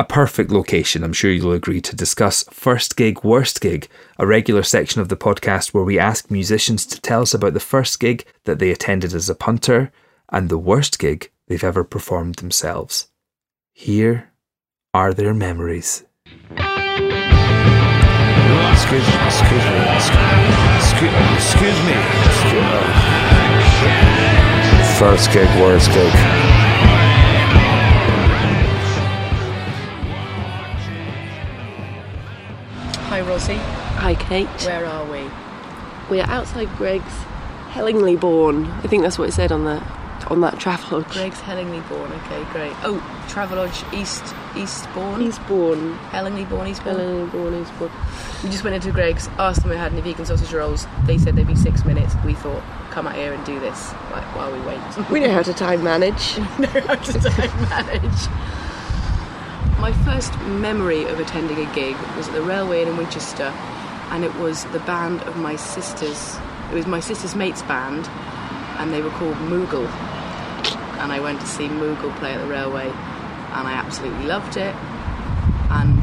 A 0.00 0.04
perfect 0.04 0.50
location, 0.50 1.04
I'm 1.04 1.12
sure 1.12 1.30
you'll 1.30 1.52
agree, 1.52 1.80
to 1.80 1.94
discuss 1.94 2.42
First 2.50 2.96
Gig, 2.96 3.22
Worst 3.22 3.60
Gig, 3.60 3.88
a 4.18 4.26
regular 4.26 4.64
section 4.64 5.00
of 5.00 5.08
the 5.08 5.16
podcast 5.16 5.72
where 5.72 5.84
we 5.84 6.00
ask 6.00 6.32
musicians 6.32 6.84
to 6.86 7.00
tell 7.00 7.22
us 7.22 7.32
about 7.32 7.54
the 7.54 7.60
first 7.60 8.00
gig 8.00 8.24
that 8.44 8.58
they 8.58 8.70
attended 8.70 9.14
as 9.14 9.30
a 9.30 9.36
punter 9.36 9.92
and 10.30 10.48
the 10.48 10.58
worst 10.58 10.98
gig 10.98 11.30
they've 11.46 11.62
ever 11.62 11.84
performed 11.84 12.36
themselves. 12.36 13.06
Here 13.72 14.32
are 14.92 15.14
their 15.14 15.32
memories. 15.32 16.04
Excuse 18.72 19.06
excuse 19.08 19.64
me, 19.64 19.78
excuse, 19.94 21.14
excuse 21.36 21.78
me. 21.84 21.94
Excuse 22.26 22.78
me. 24.18 24.23
First 25.04 25.32
gig, 25.32 25.46
worst 25.60 25.90
gig. 25.92 26.10
Hi 33.10 33.20
Rozi, 33.20 33.58
Hi, 33.98 34.14
Kate. 34.14 34.48
where 34.64 34.86
are 34.86 35.04
we? 35.04 35.30
We're 36.08 36.24
outside 36.24 36.68
Greggs 36.76 37.12
Hellingly 37.68 38.16
Born. 38.16 38.64
I 38.64 38.86
think 38.86 39.02
that's 39.02 39.18
what 39.18 39.28
it 39.28 39.32
said 39.32 39.52
on 39.52 39.64
the 39.64 39.82
on 40.28 40.40
that 40.40 40.58
travel. 40.58 41.02
Greggs 41.02 41.40
Hellingly 41.40 41.80
Born. 41.80 42.10
Okay, 42.10 42.42
great. 42.50 42.72
Oh, 42.82 42.98
Travelodge 43.28 43.92
East 43.92 44.34
Eastbourne. 44.56 45.20
Eastbourne. 45.20 45.92
Hellingly 46.10 46.46
Born, 46.46 46.66
Eastbourne. 46.66 46.96
Hellingly 46.96 47.30
Born, 47.30 47.54
Eastbourne. 47.62 47.90
We 48.42 48.48
just 48.48 48.64
went 48.64 48.74
into 48.74 48.90
Greggs, 48.90 49.28
asked 49.38 49.60
them 49.60 49.70
if 49.70 49.74
they 49.76 49.80
had 49.80 49.92
any 49.92 50.00
vegan 50.00 50.24
sausage 50.24 50.52
rolls. 50.54 50.86
They 51.04 51.18
said 51.18 51.36
they'd 51.36 51.46
be 51.46 51.54
six 51.56 51.84
minutes. 51.84 52.14
We 52.24 52.32
thought, 52.32 52.62
come 52.94 53.08
out 53.08 53.16
here 53.16 53.32
and 53.32 53.44
do 53.44 53.58
this 53.58 53.92
like 54.12 54.24
while 54.36 54.52
we 54.52 54.60
wait. 54.60 54.80
We 55.10 55.18
know 55.18 55.32
how 55.32 55.42
to 55.42 55.52
time 55.52 55.82
manage. 55.82 56.38
know 56.58 56.68
how 56.68 56.94
to 56.94 57.12
time 57.18 57.68
manage. 57.68 58.28
My 59.80 59.92
first 60.04 60.32
memory 60.42 61.04
of 61.06 61.18
attending 61.18 61.58
a 61.58 61.74
gig 61.74 61.96
was 62.16 62.28
at 62.28 62.34
the 62.34 62.42
Railway 62.42 62.82
in 62.82 62.96
Winchester, 62.96 63.52
and 64.12 64.24
it 64.24 64.32
was 64.36 64.64
the 64.66 64.78
band 64.80 65.22
of 65.22 65.36
my 65.36 65.56
sister's. 65.56 66.38
It 66.70 66.74
was 66.74 66.86
my 66.86 67.00
sister's 67.00 67.34
mate's 67.34 67.62
band, 67.62 68.06
and 68.78 68.92
they 68.92 69.02
were 69.02 69.10
called 69.10 69.34
Moogle. 69.50 69.88
And 71.00 71.10
I 71.12 71.18
went 71.20 71.40
to 71.40 71.46
see 71.46 71.66
Moogle 71.66 72.16
play 72.18 72.32
at 72.32 72.40
the 72.40 72.46
Railway, 72.46 72.86
and 72.86 73.68
I 73.68 73.72
absolutely 73.72 74.24
loved 74.26 74.56
it. 74.56 74.74
And 75.68 76.00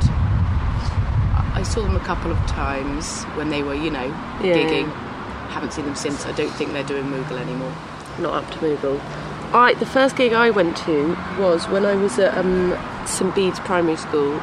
I 1.55 1.63
saw 1.63 1.81
them 1.83 1.95
a 1.95 1.99
couple 2.01 2.31
of 2.31 2.37
times 2.47 3.23
when 3.37 3.49
they 3.49 3.63
were, 3.63 3.75
you 3.75 3.89
know, 3.89 4.07
Yeah. 4.43 4.55
gigging. 4.57 5.10
Haven't 5.51 5.73
seen 5.73 5.85
them 5.85 5.95
since. 5.95 6.25
I 6.25 6.31
don't 6.31 6.51
think 6.51 6.73
they're 6.73 6.83
doing 6.83 7.05
Moogle 7.05 7.39
anymore. 7.39 7.73
Not 8.19 8.43
up 8.43 8.51
to 8.51 8.57
Moogle. 8.59 8.99
I, 9.53 9.73
the 9.73 9.85
first 9.85 10.15
gig 10.15 10.31
I 10.33 10.49
went 10.49 10.77
to 10.77 11.17
was 11.37 11.67
when 11.67 11.85
I 11.85 11.95
was 11.95 12.17
at 12.17 12.37
um, 12.37 12.77
St 13.05 13.35
Bede's 13.35 13.59
Primary 13.59 13.97
School. 13.97 14.39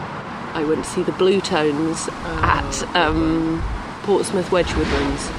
I 0.53 0.65
went 0.65 0.85
to 0.85 0.91
see 0.91 1.03
the 1.03 1.13
Bluetones 1.13 2.13
at 2.43 2.97
um, 2.97 3.63
Portsmouth 4.03 4.53
Wedgwood 4.53 4.87
Rooms. 4.87 5.31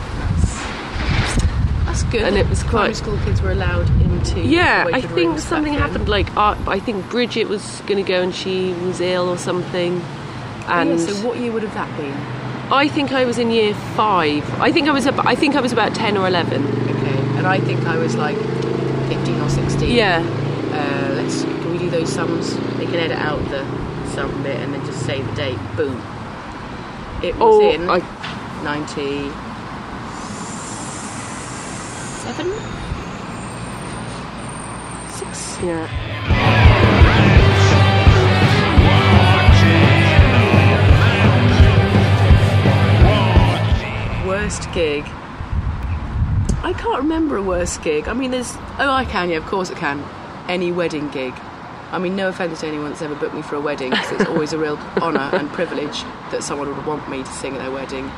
That's 1.86 2.04
good. 2.04 2.22
and 2.22 2.38
it 2.38 2.48
was 2.48 2.64
primary 2.64 2.90
quite. 2.90 2.96
school 2.96 3.18
kids 3.20 3.42
were 3.42 3.52
allowed 3.52 3.90
into. 4.02 4.42
Yeah, 4.42 4.88
I 4.92 5.02
think 5.02 5.40
something 5.40 5.74
happened. 5.74 6.08
Like, 6.08 6.36
uh, 6.36 6.56
I 6.68 6.80
think 6.80 7.08
Bridget 7.10 7.48
was 7.48 7.82
going 7.82 8.04
to 8.04 8.08
go 8.08 8.22
and 8.22 8.34
she 8.34 8.74
was 8.74 9.02
ill 9.02 9.30
or 9.30 9.38
something. 9.38 10.02
And 10.68 10.92
yeah, 10.92 10.98
so 10.98 11.28
what 11.28 11.38
year 11.38 11.52
would 11.52 11.64
have 11.64 11.74
that 11.74 11.96
been? 11.98 12.39
I 12.72 12.88
think 12.88 13.12
I 13.12 13.26
was 13.26 13.38
in 13.40 13.50
year 13.52 13.74
five. 13.96 14.44
I 14.60 14.72
think 14.72 14.88
I 14.88 14.92
was. 14.92 15.08
Ab- 15.08 15.26
I 15.26 15.36
think 15.36 15.56
I 15.56 15.62
was 15.62 15.72
about 15.74 15.96
ten 15.96 16.18
or 16.18 16.28
eleven. 16.28 16.64
Okay, 16.66 17.20
and 17.38 17.48
I 17.48 17.60
think 17.60 17.86
I 17.86 17.98
was 17.98 18.16
like 18.16 18.38
15 18.38 19.42
or 19.42 19.50
16. 19.50 19.90
Yeah. 19.96 20.20
Uh, 20.72 21.14
let's. 21.16 21.44
Can 21.44 21.72
we 21.72 21.78
do 21.80 21.90
those 21.90 22.12
sums? 22.14 22.56
They 22.78 22.86
can 22.86 22.96
edit 22.96 23.18
out 23.18 23.40
the 23.50 23.66
sum 24.12 24.44
bit 24.44 24.60
and 24.60 24.74
then 24.74 24.86
just 24.86 25.04
say 25.06 25.22
the 25.22 25.32
date. 25.34 25.58
Boom. 25.76 25.96
It 27.24 27.36
was 27.36 27.42
Oh, 27.42 27.72
in 27.74 27.90
I 27.90 28.00
97. 28.64 29.34
Six. 35.12 35.58
yeah. 35.64 35.88
Worst 44.40 44.72
gig. 44.72 45.04
I 46.64 46.74
can't 46.78 47.00
remember 47.04 47.36
a 47.36 47.44
worst 47.44 47.82
gig. 47.84 48.08
I 48.08 48.14
mean, 48.14 48.32
there's. 48.32 48.56
Oh, 48.80 48.90
I 48.90 49.04
can. 49.04 49.30
Yeah, 49.30 49.36
of 49.36 49.46
course 49.46 49.70
I 49.70 49.74
can. 49.74 50.02
Any 50.48 50.72
wedding 50.72 51.10
gig. 51.10 51.34
I 51.92 52.00
mean, 52.00 52.16
no 52.16 52.30
offence 52.30 52.62
to 52.62 52.68
anyone 52.68 52.90
that's 52.92 53.02
ever 53.02 53.16
booked 53.16 53.36
me 53.36 53.42
for 53.42 53.56
a 53.56 53.60
wedding, 53.60 53.90
because 53.90 54.12
it's 54.14 54.30
always 54.30 54.54
a 54.54 54.58
real 54.58 54.78
honour 55.02 55.30
and 55.34 55.50
privilege 55.50 56.04
that 56.32 56.42
someone 56.42 56.74
would 56.74 56.86
want 56.86 57.10
me 57.10 57.18
to 57.22 57.30
sing 57.34 57.54
at 57.54 57.60
their 57.60 57.70
wedding. 57.72 58.10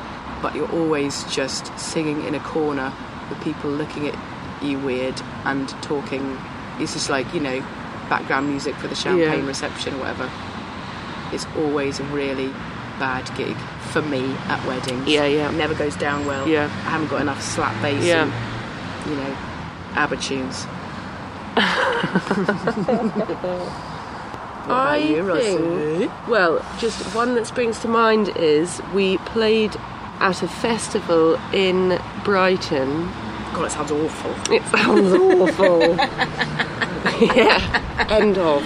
But 0.43 0.53
you're 0.53 0.71
always 0.71 1.23
just 1.23 1.75
singing 1.79 2.23
in 2.25 2.35
a 2.35 2.39
corner 2.41 2.93
with 3.27 3.41
people 3.41 3.71
looking 3.71 4.07
at 4.07 4.15
you 4.63 4.77
weird 4.77 5.19
and 5.45 5.69
talking. 5.81 6.37
It's 6.77 6.93
just 6.93 7.09
like 7.09 7.33
you 7.33 7.39
know, 7.39 7.61
background 8.09 8.47
music 8.47 8.75
for 8.75 8.87
the 8.87 8.95
champagne 8.95 9.39
Yeah. 9.41 9.47
reception 9.47 9.95
or 9.95 10.01
whatever. 10.01 10.29
It's 11.33 11.47
always 11.57 11.99
a 11.99 12.03
really 12.03 12.53
bad 13.01 13.35
gig 13.35 13.57
for 13.91 14.03
me 14.03 14.23
at 14.47 14.63
weddings. 14.67 15.07
Yeah, 15.07 15.25
yeah. 15.25 15.49
It 15.49 15.55
never 15.55 15.73
goes 15.73 15.95
down 15.95 16.23
well. 16.27 16.47
Yeah. 16.47 16.65
I 16.65 16.91
haven't 16.91 17.07
got 17.07 17.19
enough 17.19 17.41
slap 17.41 17.73
bass 17.81 18.05
Yeah. 18.05 18.25
and, 18.25 19.09
you 19.09 19.15
know, 19.15 19.35
ABBA 19.95 20.17
tunes. 20.17 20.67
I 24.67 24.97
you, 24.97 25.35
think. 25.35 26.11
Well, 26.27 26.63
just 26.77 27.01
one 27.15 27.33
that 27.33 27.47
springs 27.47 27.79
to 27.79 27.87
mind 27.87 28.29
is 28.37 28.79
we 28.93 29.17
played 29.17 29.75
at 30.19 30.43
a 30.43 30.47
festival 30.47 31.39
in 31.51 31.99
Brighton. 32.23 33.09
God, 33.55 33.65
it 33.65 33.71
sounds 33.71 33.91
awful. 33.91 34.53
It 34.53 34.63
sounds 34.67 35.11
awful. 35.13 35.95
yeah. 37.35 38.07
End 38.11 38.37
of. 38.37 38.63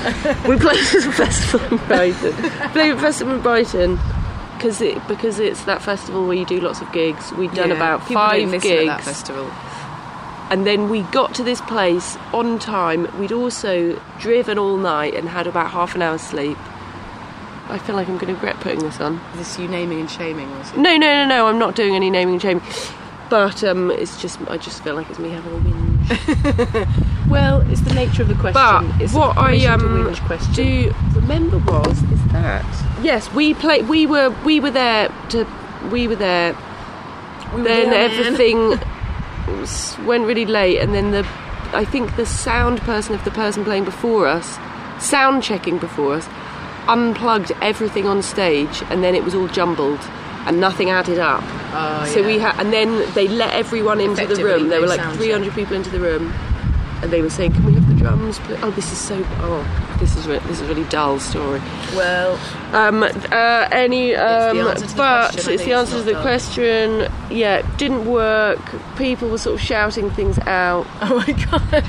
We 0.48 0.56
played 0.56 0.78
at 0.80 0.94
a 1.06 1.12
festival 1.12 1.78
in 1.78 1.86
Brighton. 1.86 2.32
played 2.72 2.90
at 2.92 2.98
a 2.98 3.00
festival 3.00 3.34
in 3.34 3.40
Brighton 3.42 3.98
because 4.54 4.80
it 4.80 5.06
because 5.08 5.38
it's 5.38 5.64
that 5.64 5.82
festival 5.82 6.26
where 6.26 6.36
you 6.36 6.46
do 6.46 6.60
lots 6.60 6.80
of 6.80 6.90
gigs. 6.92 7.32
We'd 7.32 7.52
done 7.54 7.70
Yeah, 7.70 7.76
about 7.76 8.06
five 8.08 8.50
gigs. 8.50 8.66
at 8.66 8.86
that 8.86 9.02
festival. 9.04 9.50
And 10.50 10.66
then 10.66 10.88
we 10.88 11.02
got 11.02 11.34
to 11.36 11.44
this 11.44 11.60
place 11.62 12.16
on 12.32 12.58
time. 12.58 13.06
We'd 13.20 13.30
also 13.32 14.00
driven 14.18 14.58
all 14.58 14.76
night 14.76 15.14
and 15.14 15.28
had 15.28 15.46
about 15.46 15.70
half 15.70 15.94
an 15.94 16.02
hour's 16.02 16.22
sleep. 16.22 16.58
I 17.68 17.78
feel 17.78 17.94
like 17.94 18.08
I'm 18.08 18.14
going 18.18 18.26
to 18.26 18.34
regret 18.34 18.56
putting 18.58 18.80
this 18.80 19.00
on. 19.00 19.20
Is 19.34 19.38
this 19.38 19.58
you 19.60 19.68
naming 19.68 20.00
and 20.00 20.10
shaming, 20.10 20.50
was 20.58 20.72
it? 20.72 20.78
No, 20.78 20.96
no, 20.96 21.06
no, 21.06 21.24
no. 21.26 21.46
I'm 21.46 21.58
not 21.60 21.76
doing 21.76 21.94
any 21.94 22.10
naming 22.10 22.34
and 22.34 22.42
shaming. 22.42 22.64
But 23.30 23.62
um, 23.64 23.90
it's 23.92 24.20
just, 24.20 24.40
I 24.48 24.56
just 24.58 24.82
feel 24.82 24.96
like 24.96 25.08
it's 25.08 25.18
me 25.20 25.30
having 25.30 25.52
a 25.52 25.56
whinge. 25.64 27.28
Well, 27.30 27.60
it's 27.70 27.80
the 27.82 27.94
nature 27.94 28.22
of 28.22 28.28
the 28.28 28.34
question. 28.34 28.54
But 28.54 29.00
it's 29.00 29.12
what 29.14 29.36
a 29.36 29.40
I 29.40 29.50
permission 29.52 29.78
to 30.14 30.18
um 30.18 30.26
question. 30.26 30.52
do 30.54 30.94
remember 31.14 31.58
was 31.58 32.02
is 32.10 32.22
that 32.32 32.66
yes, 33.02 33.32
we 33.32 33.54
played. 33.54 33.88
We 33.88 34.04
were 34.06 34.30
we 34.44 34.58
were 34.60 34.72
there 34.72 35.08
to 35.30 35.46
we 35.92 36.08
were 36.08 36.16
there. 36.16 36.56
We 37.54 37.62
then 37.62 37.90
there, 37.90 38.08
man. 38.08 38.18
everything 38.18 38.72
s- 39.62 39.96
went 40.00 40.26
really 40.26 40.46
late, 40.46 40.78
and 40.80 40.92
then 40.92 41.12
the 41.12 41.24
I 41.72 41.84
think 41.84 42.16
the 42.16 42.26
sound 42.26 42.80
person 42.80 43.14
of 43.14 43.22
the 43.24 43.30
person 43.30 43.62
playing 43.64 43.84
before 43.84 44.26
us, 44.26 44.58
sound 44.98 45.44
checking 45.44 45.78
before 45.78 46.14
us, 46.14 46.28
unplugged 46.88 47.52
everything 47.62 48.06
on 48.08 48.22
stage, 48.22 48.82
and 48.90 49.04
then 49.04 49.14
it 49.14 49.22
was 49.22 49.36
all 49.36 49.46
jumbled. 49.46 50.00
And 50.46 50.58
nothing 50.60 50.90
added 50.90 51.18
up. 51.18 51.44
Oh, 51.72 52.04
so 52.12 52.20
yeah. 52.20 52.26
we 52.26 52.38
had, 52.38 52.58
and 52.58 52.72
then 52.72 53.12
they 53.14 53.28
let 53.28 53.54
everyone 53.54 54.00
into 54.00 54.26
the 54.26 54.42
room. 54.42 54.68
There 54.68 54.80
were 54.80 54.86
like 54.86 54.98
sound 54.98 55.18
300 55.18 55.52
people 55.54 55.76
into 55.76 55.90
the 55.90 56.00
room, 56.00 56.32
and 57.02 57.10
they 57.10 57.22
were 57.22 57.30
saying, 57.30 57.52
"Can 57.52 57.64
we 57.64 57.69
have 57.69 57.69
the 57.69 57.69
drums?" 58.00 58.38
pl- 58.40 58.58
Oh, 58.62 58.70
this 58.70 58.90
is 58.92 58.98
so. 58.98 59.16
Oh, 59.40 59.62
this 60.00 60.16
is 60.16 60.26
re- 60.26 60.38
this 60.46 60.60
is 60.60 60.62
a 60.62 60.66
really 60.72 60.84
dull 60.84 61.18
story. 61.20 61.60
Well, 61.94 62.38
Um, 62.72 63.02
uh, 63.02 63.68
any, 63.72 64.14
um, 64.16 64.56
to 64.56 64.62
but 64.96 65.30
question, 65.32 65.36
it's 65.36 65.46
the 65.46 65.52
it's 65.54 65.80
answer 65.80 65.96
to 65.98 66.02
the 66.02 66.12
dull. 66.12 66.22
question. 66.22 67.08
Yeah, 67.30 67.62
didn't 67.76 68.04
work. 68.06 68.60
People 68.96 69.28
were 69.28 69.38
sort 69.38 69.54
of 69.58 69.60
shouting 69.60 70.10
things 70.10 70.38
out. 70.46 70.86
oh 71.02 71.16
my 71.26 71.32
god. 71.44 71.84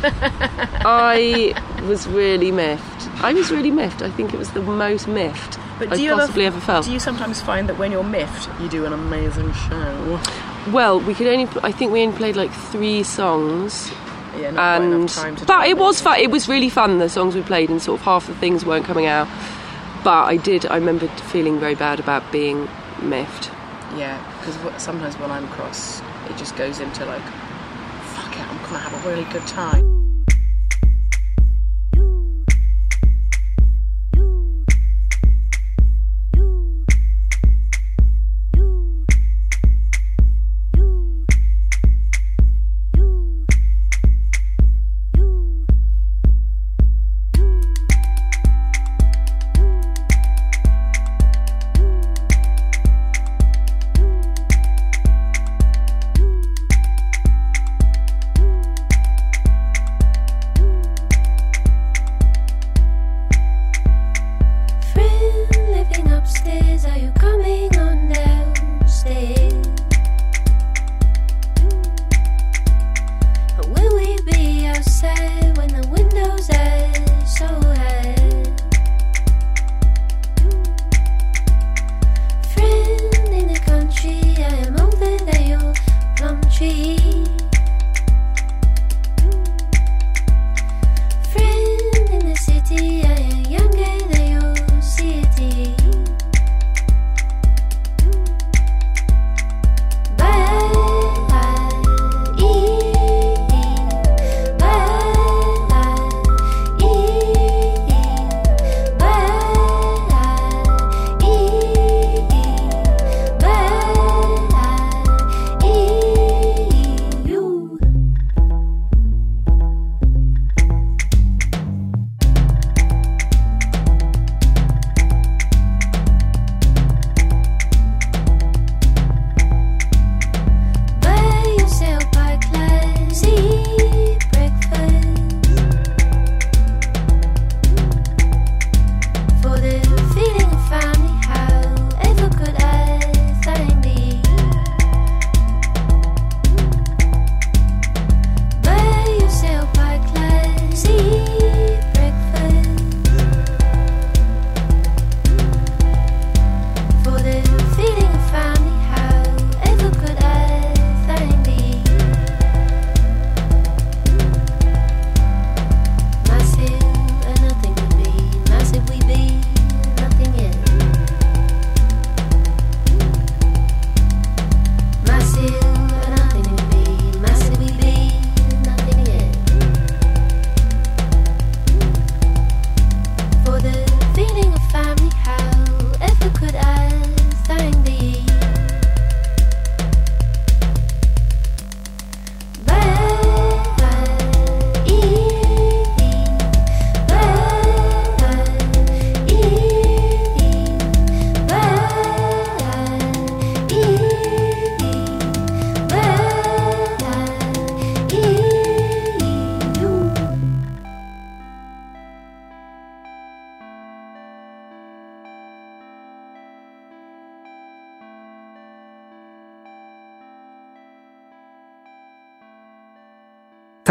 I 0.85 1.53
was 1.87 2.07
really 2.07 2.51
miffed. 2.51 3.09
I 3.23 3.33
was 3.33 3.51
really 3.51 3.71
miffed. 3.71 4.01
I 4.01 4.09
think 4.09 4.33
it 4.33 4.37
was 4.37 4.51
the 4.51 4.61
most 4.61 5.07
miffed 5.07 5.59
But 5.79 5.91
do 5.91 6.01
you 6.01 6.11
possibly 6.15 6.45
ever, 6.45 6.57
ever 6.57 6.65
felt. 6.65 6.85
Do 6.85 6.91
you 6.91 6.99
sometimes 6.99 7.41
find 7.41 7.69
that 7.69 7.77
when 7.77 7.91
you're 7.91 8.03
miffed, 8.03 8.49
you 8.59 8.67
do 8.69 8.85
an 8.85 8.93
amazing 8.93 9.51
show? 9.53 10.19
Well, 10.71 10.99
we 10.99 11.13
could 11.13 11.27
only. 11.27 11.47
I 11.63 11.71
think 11.71 11.91
we 11.91 12.03
only 12.03 12.17
played 12.17 12.35
like 12.35 12.51
three 12.71 13.03
songs. 13.03 13.91
Yeah, 14.37 14.75
and 14.75 14.93
enough 14.93 15.13
time 15.13 15.35
to. 15.35 15.45
but 15.45 15.67
it 15.67 15.77
was 15.77 16.01
fun. 16.01 16.19
It 16.19 16.31
was 16.31 16.47
really 16.47 16.69
fun. 16.69 16.99
The 16.99 17.09
songs 17.09 17.35
we 17.35 17.41
played, 17.41 17.69
and 17.69 17.81
sort 17.81 17.99
of 17.99 18.05
half 18.05 18.27
the 18.27 18.35
things 18.35 18.65
weren't 18.65 18.85
coming 18.85 19.05
out. 19.05 19.27
But 20.03 20.23
I 20.23 20.37
did. 20.37 20.65
I 20.65 20.75
remember 20.75 21.07
feeling 21.07 21.59
very 21.59 21.75
bad 21.75 21.99
about 21.99 22.31
being 22.31 22.67
miffed. 23.01 23.51
Yeah, 23.97 24.17
because 24.39 24.81
sometimes 24.81 25.15
when 25.17 25.29
I'm 25.31 25.47
cross, 25.49 26.01
it 26.29 26.37
just 26.37 26.55
goes 26.55 26.79
into 26.79 27.05
like, 27.05 27.21
fuck 27.21 28.33
it, 28.35 28.39
I'm 28.47 28.57
gonna 28.63 28.79
have 28.79 29.05
a 29.05 29.09
really 29.09 29.25
good 29.31 29.45
time. 29.47 30.00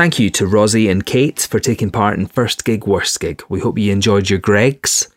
Thank 0.01 0.19
you 0.19 0.31
to 0.31 0.47
Rozi 0.47 0.91
and 0.91 1.05
Kate 1.05 1.41
for 1.41 1.61
taking 1.61 1.91
part 1.91 2.19
in 2.19 2.25
First 2.25 2.65
Gig, 2.65 2.87
Worst 2.87 3.21
Gig. 3.21 3.43
We 3.51 3.61
hope 3.61 3.79
you 3.79 3.93
enjoyed 3.93 4.31
your 4.31 4.39
Greggs. 4.39 5.09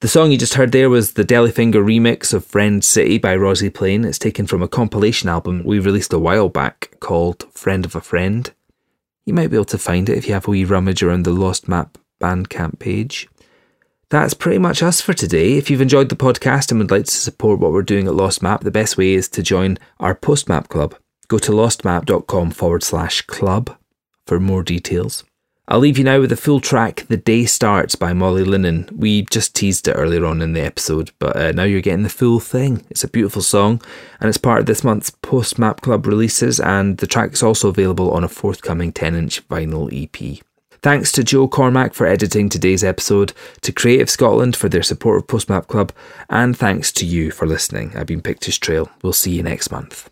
The 0.00 0.08
song 0.08 0.30
you 0.30 0.36
just 0.36 0.52
heard 0.52 0.72
there 0.72 0.90
was 0.90 1.14
the 1.14 1.24
Delifinger 1.24 1.82
remix 1.82 2.34
of 2.34 2.44
Friend 2.44 2.84
City 2.84 3.16
by 3.16 3.34
Rozi 3.34 3.72
Plain. 3.72 4.04
It's 4.04 4.18
taken 4.18 4.46
from 4.46 4.62
a 4.62 4.68
compilation 4.68 5.30
album 5.30 5.64
we 5.64 5.78
released 5.78 6.12
a 6.12 6.18
while 6.18 6.50
back 6.50 6.98
called 7.00 7.50
Friend 7.54 7.82
of 7.86 7.96
a 7.96 8.02
Friend. 8.02 8.52
You 9.24 9.32
might 9.32 9.48
be 9.48 9.56
able 9.56 9.64
to 9.64 9.78
find 9.78 10.06
it 10.10 10.18
if 10.18 10.28
you 10.28 10.34
have 10.34 10.46
a 10.46 10.50
wee 10.50 10.66
rummage 10.66 11.02
around 11.02 11.22
the 11.22 11.30
Lost 11.30 11.66
Map 11.66 11.96
Bandcamp 12.20 12.78
page. 12.78 13.26
That's 14.10 14.34
pretty 14.34 14.58
much 14.58 14.82
us 14.82 15.00
for 15.00 15.14
today. 15.14 15.54
If 15.54 15.70
you've 15.70 15.80
enjoyed 15.80 16.10
the 16.10 16.14
podcast 16.14 16.70
and 16.70 16.78
would 16.78 16.90
like 16.90 17.06
to 17.06 17.10
support 17.10 17.58
what 17.58 17.72
we're 17.72 17.80
doing 17.80 18.06
at 18.06 18.12
Lost 18.12 18.42
Map, 18.42 18.64
the 18.64 18.70
best 18.70 18.98
way 18.98 19.14
is 19.14 19.30
to 19.30 19.42
join 19.42 19.78
our 19.98 20.14
Postmap 20.14 20.68
Club. 20.68 20.94
Go 21.26 21.38
to 21.38 21.52
lostmap.com 21.52 22.50
forward 22.50 22.82
slash 22.82 23.22
club 23.22 23.74
for 24.26 24.40
more 24.40 24.62
details. 24.62 25.24
I'll 25.68 25.80
leave 25.80 25.98
you 25.98 26.04
now 26.04 26.20
with 26.20 26.30
the 26.30 26.36
full 26.36 26.60
track 26.60 27.06
The 27.08 27.16
Day 27.16 27.44
Starts 27.44 27.96
by 27.96 28.12
Molly 28.12 28.44
Lennon. 28.44 28.88
We 28.94 29.22
just 29.22 29.56
teased 29.56 29.88
it 29.88 29.94
earlier 29.94 30.24
on 30.24 30.40
in 30.40 30.52
the 30.52 30.60
episode, 30.60 31.10
but 31.18 31.36
uh, 31.36 31.50
now 31.50 31.64
you're 31.64 31.80
getting 31.80 32.04
the 32.04 32.08
full 32.08 32.38
thing. 32.38 32.86
It's 32.88 33.02
a 33.02 33.08
beautiful 33.08 33.42
song, 33.42 33.82
and 34.20 34.28
it's 34.28 34.38
part 34.38 34.60
of 34.60 34.66
this 34.66 34.84
month's 34.84 35.10
Post 35.10 35.58
Map 35.58 35.80
Club 35.80 36.06
releases, 36.06 36.60
and 36.60 36.98
the 36.98 37.06
track 37.08 37.32
is 37.32 37.42
also 37.42 37.68
available 37.68 38.12
on 38.12 38.22
a 38.22 38.28
forthcoming 38.28 38.92
10 38.92 39.16
inch 39.16 39.48
vinyl 39.48 39.90
EP. 39.92 40.40
Thanks 40.82 41.10
to 41.12 41.24
Joe 41.24 41.48
Cormack 41.48 41.94
for 41.94 42.06
editing 42.06 42.48
today's 42.48 42.84
episode, 42.84 43.32
to 43.62 43.72
Creative 43.72 44.08
Scotland 44.08 44.54
for 44.54 44.68
their 44.68 44.84
support 44.84 45.18
of 45.18 45.26
Postmap 45.26 45.66
Club, 45.66 45.92
and 46.30 46.56
thanks 46.56 46.92
to 46.92 47.04
you 47.04 47.32
for 47.32 47.44
listening. 47.44 47.90
I've 47.96 48.06
been 48.06 48.22
Pictish 48.22 48.60
Trail. 48.60 48.88
We'll 49.02 49.12
see 49.12 49.32
you 49.32 49.42
next 49.42 49.72
month. 49.72 50.10